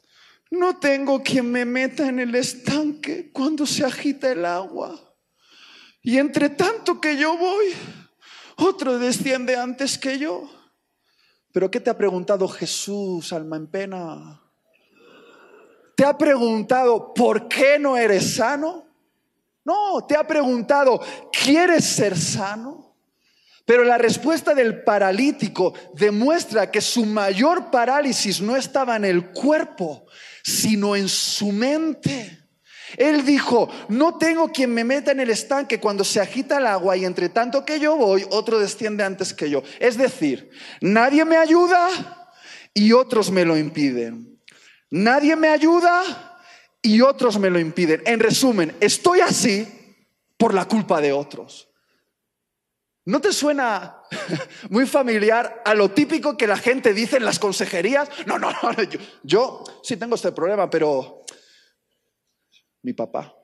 [0.50, 5.07] no tengo quien me meta en el estanque cuando se agita el agua.
[6.08, 7.66] Y entre tanto que yo voy,
[8.56, 10.48] otro desciende antes que yo.
[11.52, 14.40] Pero ¿qué te ha preguntado Jesús, alma en pena?
[15.94, 18.86] ¿Te ha preguntado por qué no eres sano?
[19.66, 20.98] No, te ha preguntado,
[21.30, 22.96] ¿quieres ser sano?
[23.66, 30.06] Pero la respuesta del paralítico demuestra que su mayor parálisis no estaba en el cuerpo,
[30.42, 32.47] sino en su mente.
[32.96, 36.96] Él dijo, no tengo quien me meta en el estanque cuando se agita el agua
[36.96, 39.62] y entre tanto que yo voy, otro desciende antes que yo.
[39.78, 41.88] Es decir, nadie me ayuda
[42.72, 44.40] y otros me lo impiden.
[44.90, 46.38] Nadie me ayuda
[46.80, 48.02] y otros me lo impiden.
[48.06, 49.66] En resumen, estoy así
[50.36, 51.68] por la culpa de otros.
[53.04, 54.02] ¿No te suena
[54.70, 58.08] muy familiar a lo típico que la gente dice en las consejerías?
[58.26, 58.70] No, no, no,
[59.22, 61.24] yo, sí tengo este problema, pero
[62.82, 63.34] mi papá.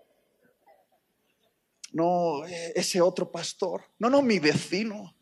[1.92, 3.84] No, e, ese otro pastor.
[3.98, 5.16] No, no, mi vecino.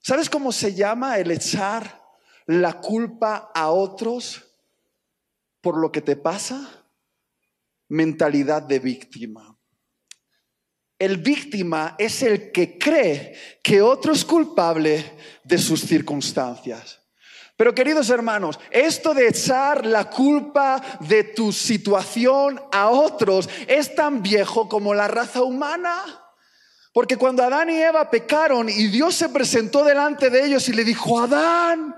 [0.00, 2.02] ¿Sabes cómo se llama el echar
[2.46, 4.44] la culpa a otros
[5.60, 6.86] por lo que te pasa?
[7.88, 9.56] Mentalidad de víctima.
[10.98, 16.99] El víctima es el que cree que otro es culpable de sus circunstancias.
[17.60, 24.22] Pero queridos hermanos, esto de echar la culpa de tu situación a otros es tan
[24.22, 26.02] viejo como la raza humana.
[26.94, 30.84] Porque cuando Adán y Eva pecaron y Dios se presentó delante de ellos y le
[30.84, 31.94] dijo, Adán,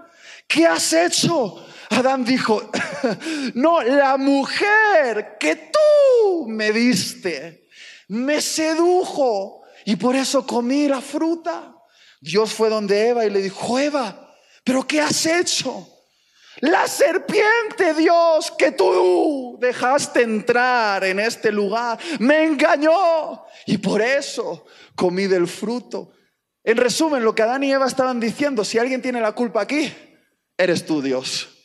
[0.48, 1.64] ¿qué has hecho?
[1.90, 2.68] Adán dijo,
[3.54, 7.68] no, la mujer que tú me diste
[8.08, 11.72] me sedujo y por eso comí la fruta.
[12.20, 14.21] Dios fue donde Eva y le dijo, Eva,
[14.64, 15.88] ¿pero qué has hecho?
[16.60, 24.66] La serpiente, Dios, que tú dejaste entrar en este lugar, me engañó y por eso
[24.94, 26.12] comí del fruto.
[26.62, 29.92] En resumen, lo que Adán y Eva estaban diciendo, si alguien tiene la culpa aquí,
[30.56, 31.61] eres tú, Dios.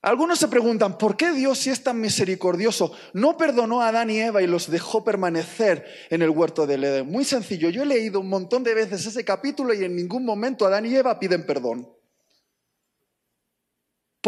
[0.00, 4.20] Algunos se preguntan, ¿por qué Dios, si es tan misericordioso, no perdonó a Adán y
[4.20, 7.10] Eva y los dejó permanecer en el huerto del Edén?
[7.10, 10.66] Muy sencillo, yo he leído un montón de veces ese capítulo y en ningún momento
[10.66, 11.97] Adán y Eva piden perdón.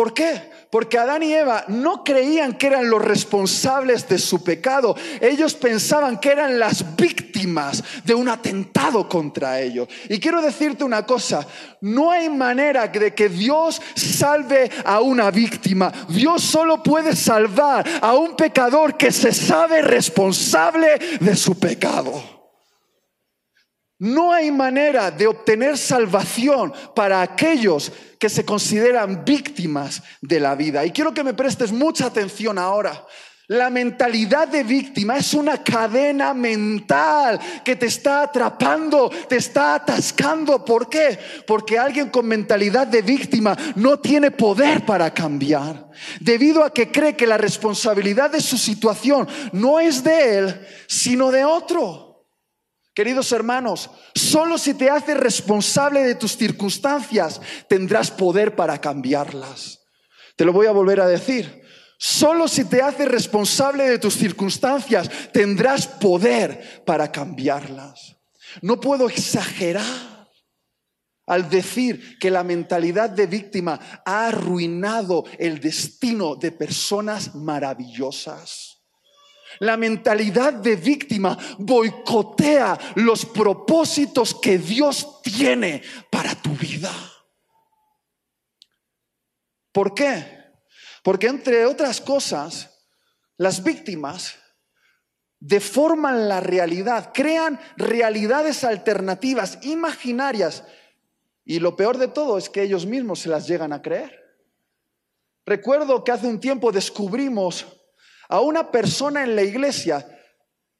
[0.01, 0.41] ¿Por qué?
[0.71, 4.97] Porque Adán y Eva no creían que eran los responsables de su pecado.
[5.21, 9.89] Ellos pensaban que eran las víctimas de un atentado contra ellos.
[10.09, 11.47] Y quiero decirte una cosa,
[11.83, 15.93] no hay manera de que Dios salve a una víctima.
[16.09, 22.40] Dios solo puede salvar a un pecador que se sabe responsable de su pecado.
[24.01, 30.87] No hay manera de obtener salvación para aquellos que se consideran víctimas de la vida.
[30.87, 33.07] Y quiero que me prestes mucha atención ahora.
[33.49, 40.65] La mentalidad de víctima es una cadena mental que te está atrapando, te está atascando.
[40.65, 41.19] ¿Por qué?
[41.47, 45.89] Porque alguien con mentalidad de víctima no tiene poder para cambiar.
[46.21, 51.31] Debido a que cree que la responsabilidad de su situación no es de él, sino
[51.31, 52.10] de otro.
[52.95, 59.81] Queridos hermanos, solo si te haces responsable de tus circunstancias tendrás poder para cambiarlas.
[60.37, 61.63] Te lo voy a volver a decir.
[61.99, 68.17] Solo si te haces responsable de tus circunstancias tendrás poder para cambiarlas.
[68.63, 69.85] No puedo exagerar
[71.27, 78.70] al decir que la mentalidad de víctima ha arruinado el destino de personas maravillosas.
[79.59, 86.93] La mentalidad de víctima boicotea los propósitos que Dios tiene para tu vida.
[89.73, 90.39] ¿Por qué?
[91.03, 92.71] Porque entre otras cosas,
[93.37, 94.37] las víctimas
[95.39, 100.65] deforman la realidad, crean realidades alternativas, imaginarias,
[101.45, 104.21] y lo peor de todo es que ellos mismos se las llegan a creer.
[105.47, 107.67] Recuerdo que hace un tiempo descubrimos
[108.31, 110.07] a una persona en la iglesia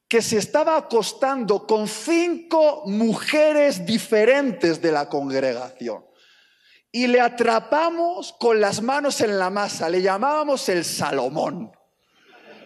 [0.09, 6.05] que se estaba acostando con cinco mujeres diferentes de la congregación.
[6.93, 11.71] Y le atrapamos con las manos en la masa, le llamábamos el Salomón.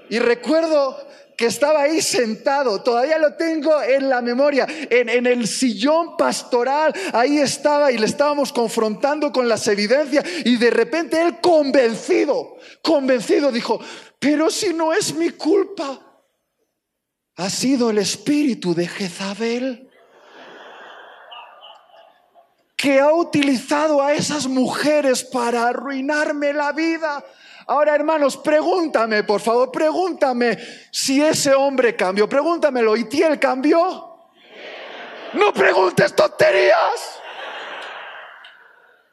[0.09, 0.97] Y recuerdo
[1.37, 7.39] que estaba ahí sentado, todavía lo tengo en la memoria, en, el sillón pastoral, ahí
[7.39, 13.81] estaba y le estábamos confrontando con las evidencias y de repente él convencido, convencido dijo,
[14.25, 16.01] pero si no es mi culpa,
[17.37, 19.91] ha sido el espíritu de Jezabel
[22.75, 27.23] que ha utilizado a esas mujeres para arruinarme la vida.
[27.67, 30.57] Ahora, hermanos, pregúntame, por favor, pregúntame
[30.91, 32.27] si ese hombre cambió.
[32.27, 34.31] Pregúntamelo, ¿y él cambió?
[35.35, 37.24] No preguntes tonterías.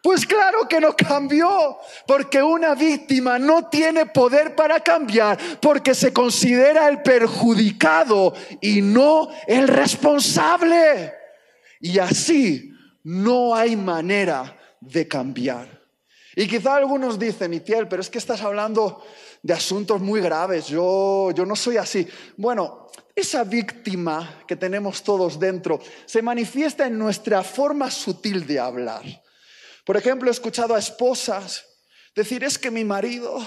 [0.01, 6.11] Pues claro que no cambió, porque una víctima no tiene poder para cambiar, porque se
[6.11, 11.13] considera el perjudicado y no el responsable.
[11.79, 12.71] Y así
[13.03, 15.81] no hay manera de cambiar.
[16.35, 19.03] Y quizá algunos dicen, Itiel, pero es que estás hablando
[19.43, 22.07] de asuntos muy graves, yo, yo no soy así.
[22.37, 29.03] Bueno, esa víctima que tenemos todos dentro se manifiesta en nuestra forma sutil de hablar.
[29.85, 31.65] Por ejemplo, he escuchado a esposas
[32.15, 33.39] decir, es que mi marido,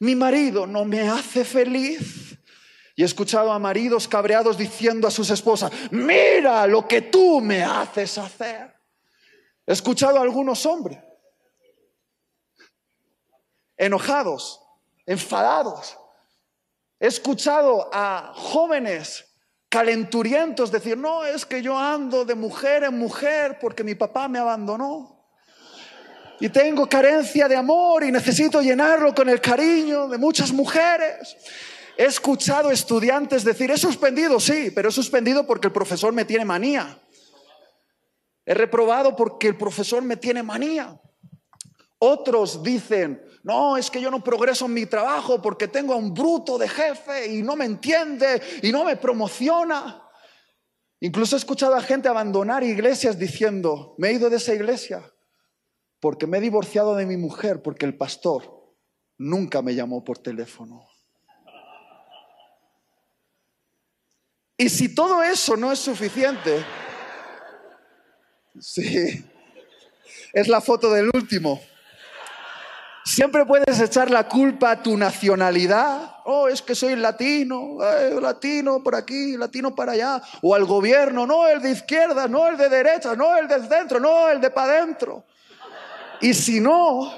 [0.00, 2.38] mi marido no me hace feliz.
[2.96, 7.62] Y he escuchado a maridos cabreados diciendo a sus esposas, mira lo que tú me
[7.62, 8.74] haces hacer.
[9.66, 10.98] He escuchado a algunos hombres
[13.76, 14.60] enojados,
[15.06, 15.96] enfadados.
[16.98, 19.24] He escuchado a jóvenes
[19.68, 24.38] calenturientos decir, no, es que yo ando de mujer en mujer porque mi papá me
[24.38, 25.17] abandonó
[26.40, 31.36] y tengo carencia de amor y necesito llenarlo con el cariño de muchas mujeres.
[31.96, 36.44] He escuchado estudiantes decir, he suspendido, sí, pero he suspendido porque el profesor me tiene
[36.44, 36.96] manía.
[38.46, 41.00] He reprobado porque el profesor me tiene manía.
[41.98, 46.14] Otros dicen, no, es que yo no progreso en mi trabajo porque tengo a un
[46.14, 50.04] bruto de jefe y no me entiende y no me promociona.
[51.00, 55.02] Incluso he escuchado a gente abandonar iglesias diciendo, me he ido de esa iglesia
[56.00, 58.58] porque me he divorciado de mi mujer porque el pastor
[59.16, 60.86] nunca me llamó por teléfono.
[64.56, 66.64] Y si todo eso no es suficiente,
[68.58, 69.24] sí,
[70.32, 71.60] es la foto del último.
[73.04, 76.16] Siempre puedes echar la culpa a tu nacionalidad.
[76.24, 80.20] Oh, es que soy latino, eh, latino por aquí, latino para allá.
[80.42, 83.98] O al gobierno, no el de izquierda, no el de derecha, no el de centro,
[83.98, 85.24] no el de para adentro.
[86.20, 87.12] Y si no,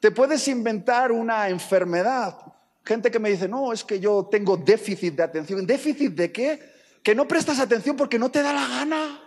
[0.00, 2.48] te puedes inventar una enfermedad
[2.88, 5.66] Gente que me dice, no, es que yo tengo déficit de atención.
[5.66, 6.72] ¿Déficit de qué?
[7.02, 9.20] Que no prestas atención porque no te da la gana.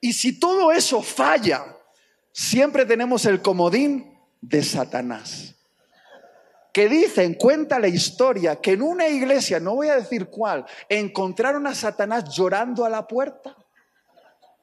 [0.00, 1.64] Y si todo eso falla,
[2.32, 5.54] siempre tenemos el comodín de Satanás.
[6.72, 11.68] Que dicen, cuenta la historia, que en una iglesia, no voy a decir cuál, encontraron
[11.68, 13.56] a Satanás llorando a la puerta.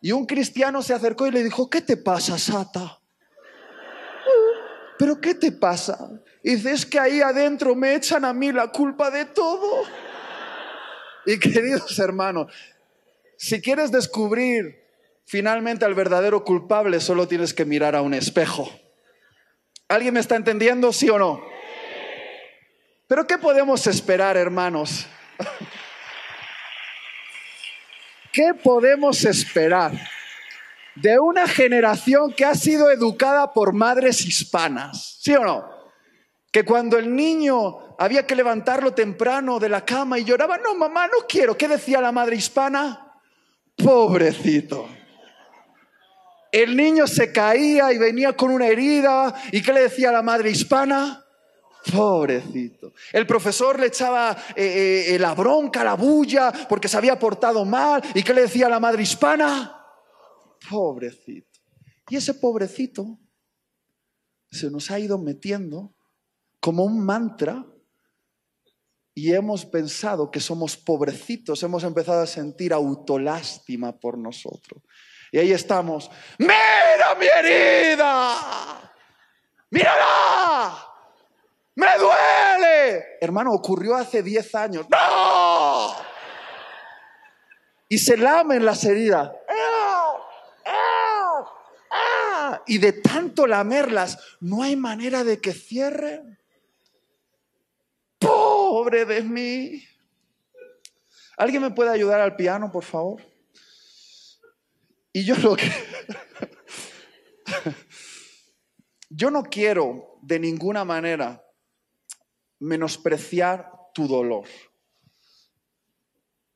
[0.01, 2.99] Y un cristiano se acercó y le dijo, ¿qué te pasa, Sata?
[4.97, 6.09] ¿pero qué te pasa?
[6.43, 9.83] Y dices que ahí adentro me echan a mí la culpa de todo.
[11.25, 12.51] Y queridos hermanos,
[13.37, 14.83] si quieres descubrir
[15.25, 18.69] finalmente al verdadero culpable, solo tienes que mirar a un espejo.
[19.87, 21.41] ¿Alguien me está entendiendo, sí o no?
[23.07, 25.07] Pero ¿qué podemos esperar, hermanos?
[28.37, 29.93] ¿Qué podemos esperar?
[30.93, 35.67] de una generación que ha sido educada por madres hispanas, ¿sí o no?
[36.51, 41.07] Que cuando el niño había que levantarlo temprano de la cama y lloraba, no, mamá,
[41.07, 41.57] no quiero.
[41.57, 43.19] ¿Qué decía la madre hispana?
[43.75, 44.87] Pobrecito.
[46.51, 49.33] El niño se caía y venía con una herida.
[49.51, 51.26] ¿Y qué le decía la madre hispana?
[51.91, 52.93] Pobrecito.
[53.13, 58.01] El profesor le echaba eh, eh, la bronca, la bulla, porque se había portado mal.
[58.13, 59.73] ¿Y qué le decía la madre hispana?
[60.69, 61.59] pobrecito.
[62.09, 63.19] Y ese pobrecito
[64.51, 65.93] se nos ha ido metiendo
[66.59, 67.65] como un mantra
[69.13, 74.83] y hemos pensado que somos pobrecitos, hemos empezado a sentir autolástima por nosotros.
[75.31, 78.93] Y ahí estamos, mira mi herida,
[79.69, 80.87] mírala,
[81.77, 83.05] me duele.
[83.21, 84.87] Hermano, ocurrió hace 10 años.
[84.89, 85.95] ¡No!
[87.87, 89.31] Y se lamen las heridas.
[92.65, 96.39] y de tanto lamerlas, no hay manera de que cierren.
[98.17, 99.87] Pobre de mí.
[101.37, 103.21] ¿Alguien me puede ayudar al piano, por favor?
[105.13, 105.71] Y yo lo que...
[109.09, 111.43] yo no quiero de ninguna manera
[112.59, 114.47] menospreciar tu dolor.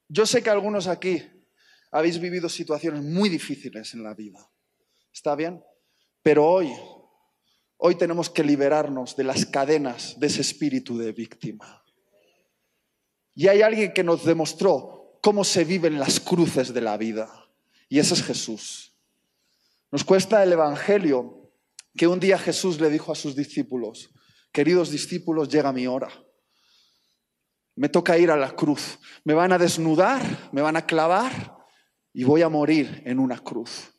[0.08, 1.24] Yo sé que algunos aquí
[1.92, 4.50] habéis vivido situaciones muy difíciles en la vida.
[5.14, 5.64] ¿Está bien?
[6.24, 6.72] Pero hoy,
[7.78, 11.84] hoy tenemos que liberarnos de las cadenas de ese espíritu de víctima.
[13.34, 17.50] Y hay alguien que nos demostró cómo se viven las cruces de la vida.
[17.90, 18.98] Y ese es Jesús.
[19.92, 21.52] Nos cuesta el Evangelio
[21.96, 24.12] que un día Jesús le dijo a sus discípulos,
[24.52, 26.10] queridos discípulos, llega mi hora.
[27.76, 29.00] Me toca ir a la cruz.
[29.24, 31.56] Me van a desnudar, me van a clavar
[32.14, 33.92] y voy a morir en una cruz.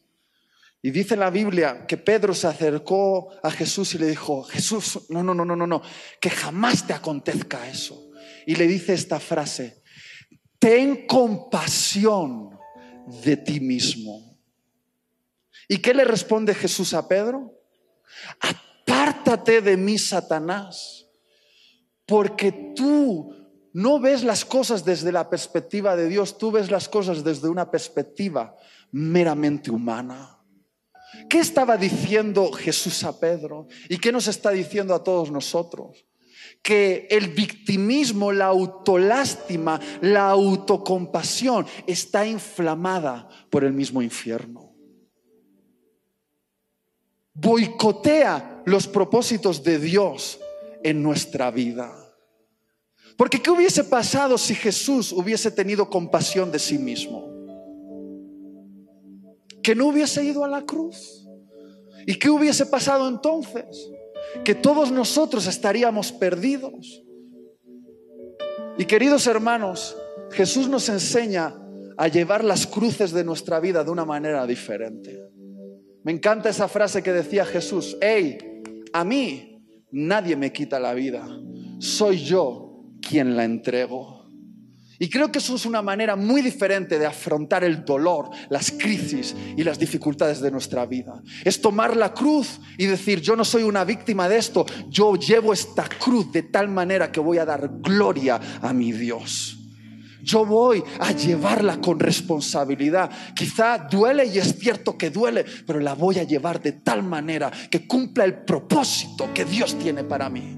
[0.83, 5.23] Y dice la Biblia que Pedro se acercó a Jesús y le dijo, Jesús, no,
[5.23, 5.83] no, no, no, no, no,
[6.21, 8.11] que jamás te acontezca eso.
[8.47, 9.83] Y le dice esta frase,
[10.59, 12.51] ten compasión
[13.25, 14.41] de ti mismo.
[15.69, 17.53] ¿Y qué le responde Jesús a Pedro?
[19.03, 21.09] Apártate de mí, Satanás,
[22.07, 23.35] porque tú
[23.73, 27.69] no ves las cosas desde la perspectiva de Dios, tú ves las cosas desde una
[27.69, 28.57] perspectiva
[28.93, 30.39] meramente humana.
[31.29, 33.67] ¿Qué estaba diciendo Jesús a Pedro?
[33.89, 36.07] ¿Y qué nos está diciendo a todos nosotros?
[36.63, 44.62] Que el victimismo, la autolástima, la autocompasión está inflamada por el mismo infierno.
[47.35, 50.39] Boicotea los propósitos de Dios
[50.83, 51.93] en nuestra vida.
[53.17, 57.33] Porque ¿qué hubiese pasado si Jesús hubiese tenido compasión de sí mismo?
[59.63, 61.27] que no hubiese ido a la cruz.
[62.07, 63.91] ¿Y qué hubiese pasado entonces?
[64.45, 67.03] Que todos nosotros estaríamos perdidos.
[68.77, 69.97] Y queridos hermanos,
[70.33, 71.55] Jesús nos enseña
[71.97, 75.21] a llevar las cruces de nuestra vida de una manera diferente.
[76.05, 78.39] Me encanta esa frase que decía Jesús, hey,
[78.93, 81.27] a mí nadie me quita la vida,
[81.79, 84.23] soy yo quien la entrego.
[84.99, 89.35] Y creo que eso es una manera muy diferente de afrontar el dolor, las crisis
[89.57, 91.21] y las dificultades de nuestra vida.
[91.45, 95.53] Es tomar la cruz y decir, yo no soy una víctima de esto, yo llevo
[95.53, 99.62] esta cruz de tal manera que voy a dar gloria a mi Dios.
[100.23, 103.11] Yo voy a llevarla con responsabilidad.
[103.35, 107.51] Quizá duele y es cierto que duele, pero la voy a llevar de tal manera
[107.71, 110.57] que cumpla el propósito que Dios tiene para mí.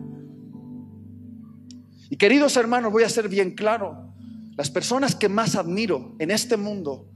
[2.10, 4.12] Y queridos hermanos, voy a ser bien claro.
[4.56, 7.10] Las personas que más admiro en este mundo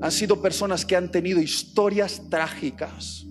[0.00, 3.26] han sido personas que han tenido historias trágicas,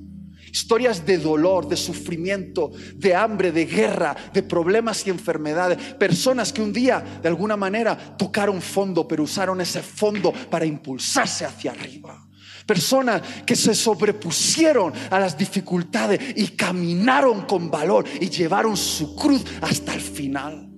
[0.52, 5.78] historias de dolor, de sufrimiento, de hambre, de guerra, de problemas y enfermedades.
[5.96, 11.46] Personas que un día, de alguna manera, tocaron fondo, pero usaron ese fondo para impulsarse
[11.46, 12.28] hacia arriba.
[12.66, 19.44] Personas que se sobrepusieron a las dificultades y caminaron con valor y llevaron su cruz
[19.62, 20.70] hasta el final.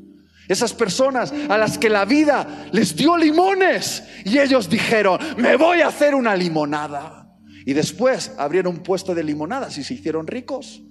[0.47, 5.81] Esas personas a las que la vida les dio limones y ellos dijeron, me voy
[5.81, 7.22] a hacer una limonada.
[7.65, 10.83] Y después abrieron un puesto de limonadas y se hicieron ricos.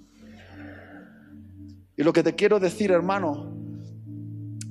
[1.96, 3.54] Y lo que te quiero decir, hermano,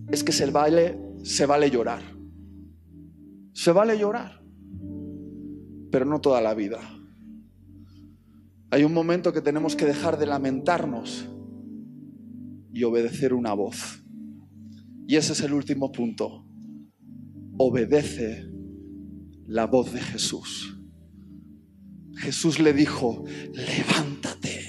[0.09, 2.01] es que se vale, se vale llorar.
[3.53, 4.41] Se vale llorar,
[5.91, 6.79] pero no toda la vida.
[8.71, 11.27] Hay un momento que tenemos que dejar de lamentarnos
[12.73, 14.01] y obedecer una voz.
[15.05, 16.45] Y ese es el último punto.
[17.57, 18.49] Obedece
[19.45, 20.80] la voz de Jesús.
[22.21, 24.63] Jesús le dijo, levántate,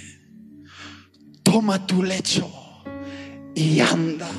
[1.43, 2.51] toma tu lecho
[3.55, 4.31] y anda.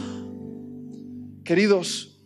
[1.44, 2.20] Queridos,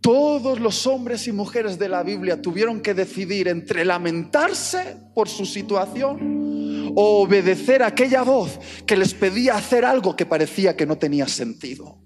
[0.00, 5.44] todos los hombres y mujeres de la Biblia tuvieron que decidir entre lamentarse por su
[5.44, 10.98] situación o obedecer a aquella voz que les pedía hacer algo que parecía que no
[10.98, 11.98] tenía sentido.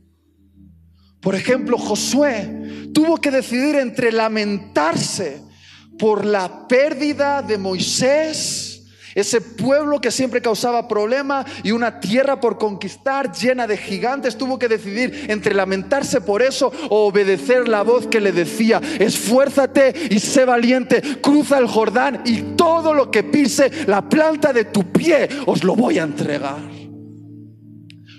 [1.20, 5.51] Por ejemplo, Josué tuvo que decidir entre lamentarse
[5.98, 8.72] por la pérdida de Moisés,
[9.14, 14.58] ese pueblo que siempre causaba problemas y una tierra por conquistar llena de gigantes, tuvo
[14.58, 20.18] que decidir entre lamentarse por eso o obedecer la voz que le decía, esfuérzate y
[20.18, 25.28] sé valiente, cruza el Jordán y todo lo que pise la planta de tu pie
[25.46, 26.60] os lo voy a entregar.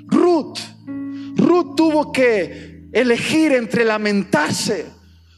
[0.05, 0.59] Ruth,
[1.36, 4.86] Ruth tuvo que elegir entre lamentarse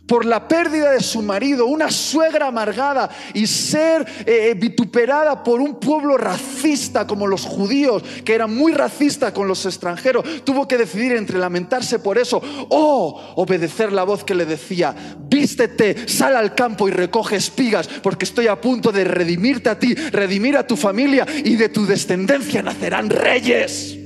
[0.08, 5.80] por la pérdida de su marido, una suegra amargada y ser eh, vituperada por un
[5.80, 11.14] pueblo racista como los judíos, que era muy racista con los extranjeros, tuvo que decidir
[11.14, 14.96] entre lamentarse por eso o obedecer la voz que le decía,
[15.28, 19.96] vístete, sal al campo y recoge espigas, porque estoy a punto de redimirte a ti,
[19.96, 23.98] redimir a tu familia y de tu descendencia nacerán reyes.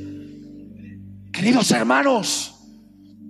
[1.32, 2.56] Queridos hermanos,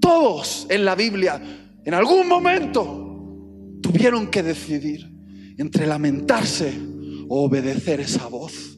[0.02, 1.42] todos en la Biblia,
[1.86, 3.10] en algún momento,
[3.82, 5.10] tuvieron que decidir
[5.58, 6.74] entre lamentarse
[7.28, 8.78] o obedecer esa voz.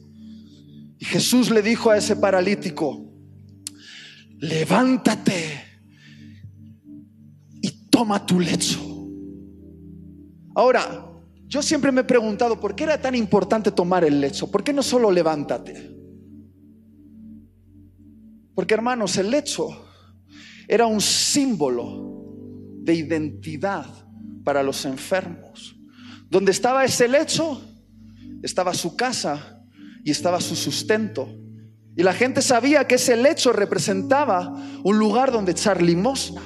[0.98, 3.12] Y Jesús le dijo a ese paralítico,
[4.38, 5.62] levántate
[7.60, 8.80] y toma tu lecho.
[10.54, 11.08] Ahora,
[11.46, 14.50] yo siempre me he preguntado, ¿por qué era tan importante tomar el lecho?
[14.50, 15.90] ¿Por qué no solo levántate?
[18.54, 19.68] Porque hermanos, el lecho
[20.68, 22.11] era un símbolo
[22.82, 23.86] de identidad
[24.44, 25.76] para los enfermos.
[26.28, 27.62] Donde estaba ese lecho,
[28.42, 29.62] estaba su casa
[30.04, 31.28] y estaba su sustento.
[31.96, 36.42] Y la gente sabía que ese lecho representaba un lugar donde echar limosna.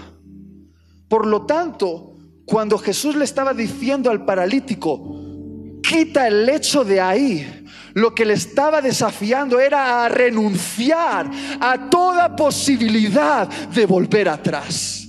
[1.08, 7.64] Por lo tanto, cuando Jesús le estaba diciendo al paralítico, quita el lecho de ahí,
[7.94, 11.30] lo que le estaba desafiando era a renunciar
[11.60, 15.05] a toda posibilidad de volver atrás.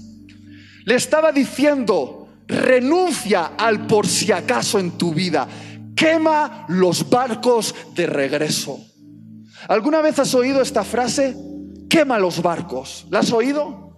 [0.87, 5.45] Le estaba diciendo, renuncia al por si acaso en tu vida,
[5.93, 8.79] quema los barcos de regreso.
[9.67, 11.35] ¿Alguna vez has oído esta frase?
[11.89, 13.05] Quema los barcos.
[13.09, 13.97] ¿La has oído?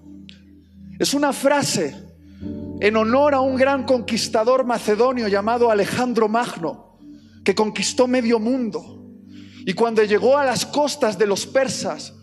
[0.98, 1.96] Es una frase
[2.80, 6.98] en honor a un gran conquistador macedonio llamado Alejandro Magno
[7.46, 9.06] que conquistó medio mundo.
[9.64, 12.16] Y cuando llegó a las costas de los persas,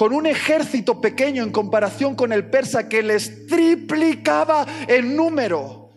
[0.00, 5.90] con un ejército pequeño en comparación con el persa que les triplicaba el número,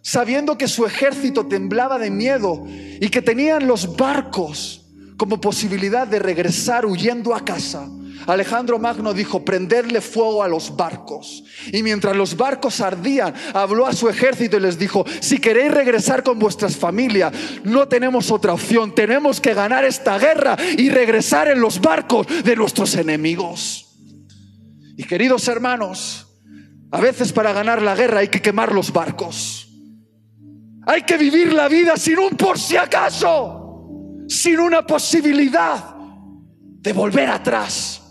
[0.00, 4.86] sabiendo que su ejército temblaba de miedo y que tenían los barcos
[5.16, 7.88] como posibilidad de regresar huyendo a casa,
[8.26, 11.44] Alejandro Magno dijo, prenderle fuego a los barcos.
[11.72, 16.22] Y mientras los barcos ardían, habló a su ejército y les dijo, si queréis regresar
[16.22, 17.32] con vuestras familias,
[17.64, 22.56] no tenemos otra opción, tenemos que ganar esta guerra y regresar en los barcos de
[22.56, 23.86] nuestros enemigos.
[24.96, 26.26] Y queridos hermanos,
[26.90, 29.68] a veces para ganar la guerra hay que quemar los barcos.
[30.86, 35.94] Hay que vivir la vida sin un por si acaso, sin una posibilidad
[36.80, 38.07] de volver atrás.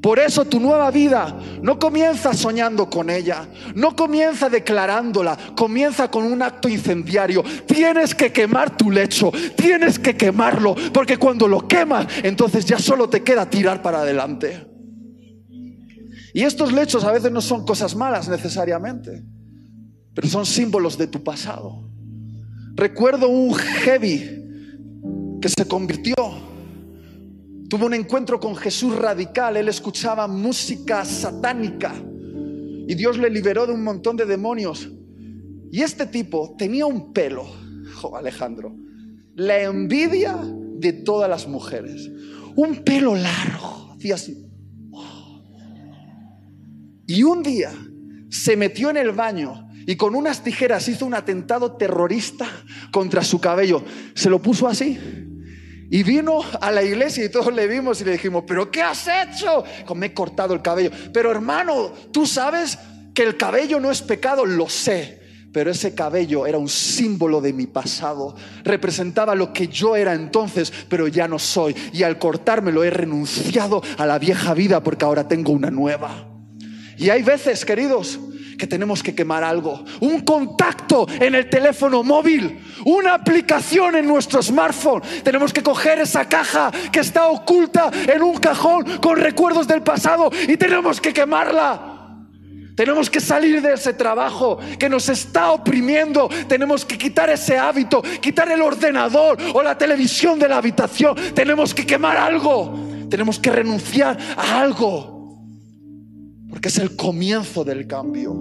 [0.00, 6.24] Por eso tu nueva vida no comienza soñando con ella, no comienza declarándola, comienza con
[6.24, 7.42] un acto incendiario.
[7.66, 13.08] Tienes que quemar tu lecho, tienes que quemarlo, porque cuando lo quemas, entonces ya solo
[13.08, 14.66] te queda tirar para adelante.
[16.32, 19.24] Y estos lechos a veces no son cosas malas necesariamente,
[20.14, 21.88] pero son símbolos de tu pasado.
[22.74, 24.44] Recuerdo un heavy
[25.40, 26.14] que se convirtió
[27.68, 31.94] Tuvo un encuentro con Jesús radical, él escuchaba música satánica
[32.86, 34.88] y Dios le liberó de un montón de demonios.
[35.70, 37.46] Y este tipo tenía un pelo,
[38.16, 38.74] Alejandro,
[39.34, 40.38] la envidia
[40.78, 42.10] de todas las mujeres.
[42.56, 44.46] Un pelo largo, hacía así.
[47.06, 47.70] Y un día
[48.30, 52.46] se metió en el baño y con unas tijeras hizo un atentado terrorista
[52.90, 53.84] contra su cabello.
[54.14, 55.27] Se lo puso así
[55.90, 59.08] y vino a la iglesia y todos le vimos y le dijimos, pero ¿qué has
[59.08, 59.64] hecho?
[59.94, 60.90] Me he cortado el cabello.
[61.12, 62.78] Pero hermano, tú sabes
[63.14, 65.18] que el cabello no es pecado, lo sé.
[65.50, 68.36] Pero ese cabello era un símbolo de mi pasado.
[68.64, 71.74] Representaba lo que yo era entonces, pero ya no soy.
[71.94, 76.28] Y al cortármelo he renunciado a la vieja vida porque ahora tengo una nueva.
[76.98, 78.20] Y hay veces, queridos,
[78.58, 79.84] que tenemos que quemar algo.
[80.00, 85.02] Un contacto en el teléfono móvil, una aplicación en nuestro smartphone.
[85.22, 90.30] Tenemos que coger esa caja que está oculta en un cajón con recuerdos del pasado
[90.48, 91.94] y tenemos que quemarla.
[92.74, 96.28] Tenemos que salir de ese trabajo que nos está oprimiendo.
[96.48, 101.16] Tenemos que quitar ese hábito, quitar el ordenador o la televisión de la habitación.
[101.34, 102.78] Tenemos que quemar algo.
[103.10, 105.17] Tenemos que renunciar a algo
[106.48, 108.34] porque es el comienzo del cambio.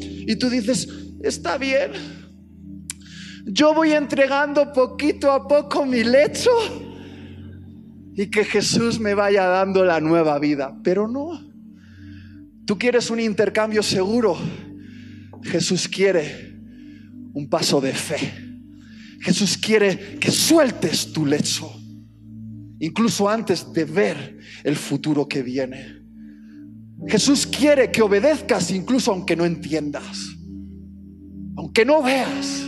[0.00, 0.88] Y tú dices,
[1.22, 1.92] está bien,
[3.46, 6.50] yo voy entregando poquito a poco mi lecho
[8.14, 11.40] y que Jesús me vaya dando la nueva vida, pero no.
[12.66, 14.36] Tú quieres un intercambio seguro.
[15.42, 16.54] Jesús quiere
[17.32, 18.48] un paso de fe.
[19.20, 21.72] Jesús quiere que sueltes tu lecho,
[22.78, 25.97] incluso antes de ver el futuro que viene.
[27.06, 30.36] Jesús quiere que obedezcas incluso aunque no entiendas,
[31.56, 32.64] aunque no veas.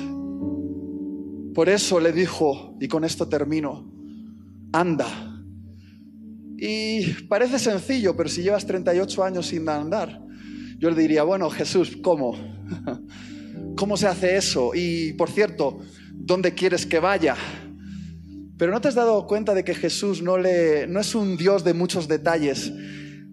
[1.55, 3.93] Por eso le dijo, y con esto termino,
[4.73, 5.09] anda.
[6.57, 10.23] Y parece sencillo, pero si llevas 38 años sin andar,
[10.79, 12.35] yo le diría, bueno, Jesús, ¿cómo?
[13.77, 14.73] ¿Cómo se hace eso?
[14.75, 15.81] Y por cierto,
[16.13, 17.35] ¿dónde quieres que vaya?
[18.57, 21.65] Pero no te has dado cuenta de que Jesús no, le, no es un Dios
[21.65, 22.73] de muchos detalles,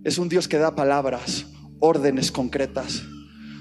[0.08, 1.48] es un Dios que da palabras,
[1.82, 3.04] órdenes concretas.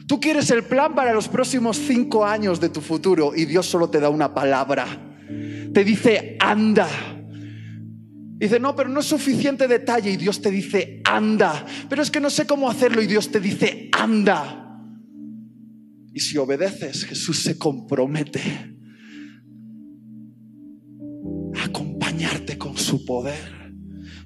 [0.06, 3.90] Tú quieres el plan para los próximos cinco años de tu futuro y Dios solo
[3.90, 4.86] te da una palabra.
[5.74, 6.88] Te dice, anda.
[8.38, 11.66] Dice, no, pero no es suficiente detalle y Dios te dice, anda.
[11.88, 14.78] Pero es que no sé cómo hacerlo y Dios te dice, anda.
[16.14, 18.40] Y si obedeces, Jesús se compromete
[21.56, 23.65] a acompañarte con su poder.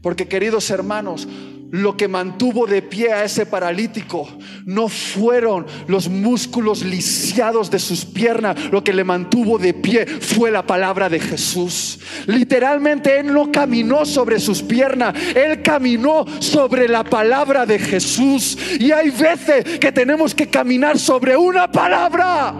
[0.03, 1.28] Porque queridos hermanos,
[1.70, 4.28] lo que mantuvo de pie a ese paralítico
[4.66, 8.57] no fueron los músculos lisiados de sus piernas.
[8.72, 12.01] Lo que le mantuvo de pie fue la palabra de Jesús.
[12.26, 18.59] Literalmente Él no caminó sobre sus piernas, Él caminó sobre la palabra de Jesús.
[18.80, 22.53] Y hay veces que tenemos que caminar sobre una palabra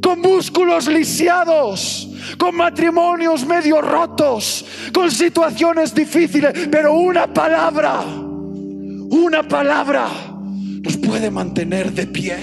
[0.00, 10.08] con músculos lisiados con matrimonios medio rotos, con situaciones difíciles, pero una palabra, una palabra
[10.82, 12.36] nos puede mantener de pie.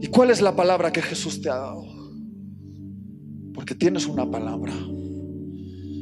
[0.00, 1.84] ¿Y cuál es la palabra que Jesús te ha dado?
[3.52, 4.72] Porque tienes una palabra.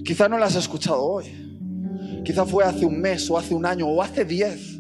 [0.04, 1.24] Quizá no la has escuchado hoy.
[2.24, 4.78] Quizá fue hace un mes o hace un año o hace diez.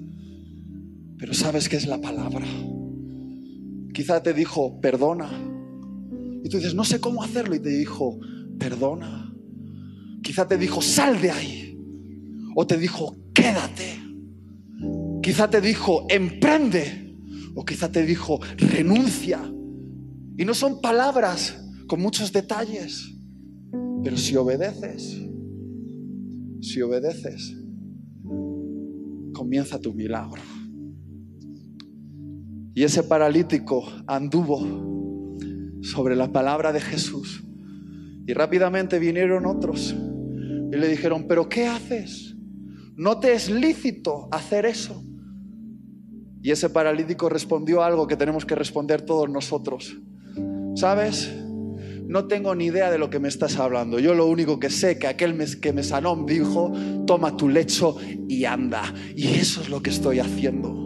[1.18, 2.44] Pero sabes que es la palabra.
[3.94, 5.30] Quizá te dijo, perdona,
[6.46, 7.56] y tú dices, no sé cómo hacerlo.
[7.56, 8.20] Y te dijo,
[8.56, 9.34] perdona.
[10.22, 11.76] Quizá te dijo, sal de ahí.
[12.54, 14.00] O te dijo, quédate.
[15.24, 17.16] Quizá te dijo, emprende.
[17.56, 19.40] O quizá te dijo, renuncia.
[20.38, 23.12] Y no son palabras con muchos detalles.
[24.04, 25.20] Pero si obedeces,
[26.60, 27.56] si obedeces,
[29.34, 30.42] comienza tu milagro.
[32.72, 34.86] Y ese paralítico anduvo
[35.86, 37.42] sobre la palabra de Jesús.
[38.26, 39.94] Y rápidamente vinieron otros
[40.72, 42.36] y le dijeron, pero ¿qué haces?
[42.96, 45.02] No te es lícito hacer eso.
[46.42, 49.96] Y ese paralítico respondió algo que tenemos que responder todos nosotros.
[50.74, 51.34] ¿Sabes?
[52.06, 53.98] No tengo ni idea de lo que me estás hablando.
[53.98, 56.72] Yo lo único que sé que aquel que me sanó dijo,
[57.06, 57.96] toma tu lecho
[58.28, 58.94] y anda.
[59.16, 60.85] Y eso es lo que estoy haciendo.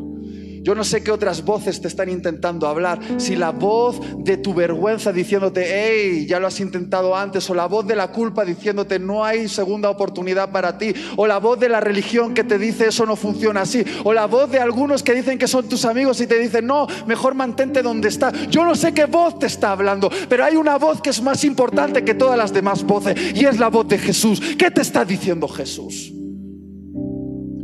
[0.63, 2.99] Yo no sé qué otras voces te están intentando hablar.
[3.17, 7.67] Si la voz de tu vergüenza diciéndote, hey, ya lo has intentado antes, o la
[7.67, 11.71] voz de la culpa diciéndote, no hay segunda oportunidad para ti, o la voz de
[11.71, 15.15] la religión que te dice, eso no funciona así, o la voz de algunos que
[15.15, 18.31] dicen que son tus amigos y te dicen, no, mejor mantente donde está.
[18.51, 21.43] Yo no sé qué voz te está hablando, pero hay una voz que es más
[21.45, 24.41] importante que todas las demás voces, y es la voz de Jesús.
[24.59, 26.13] ¿Qué te está diciendo Jesús?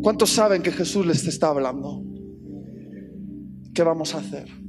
[0.03, 2.16] ¿Cuántos saben que Jesús les está hablando?
[3.77, 4.66] ¿Qué vamos a hacer?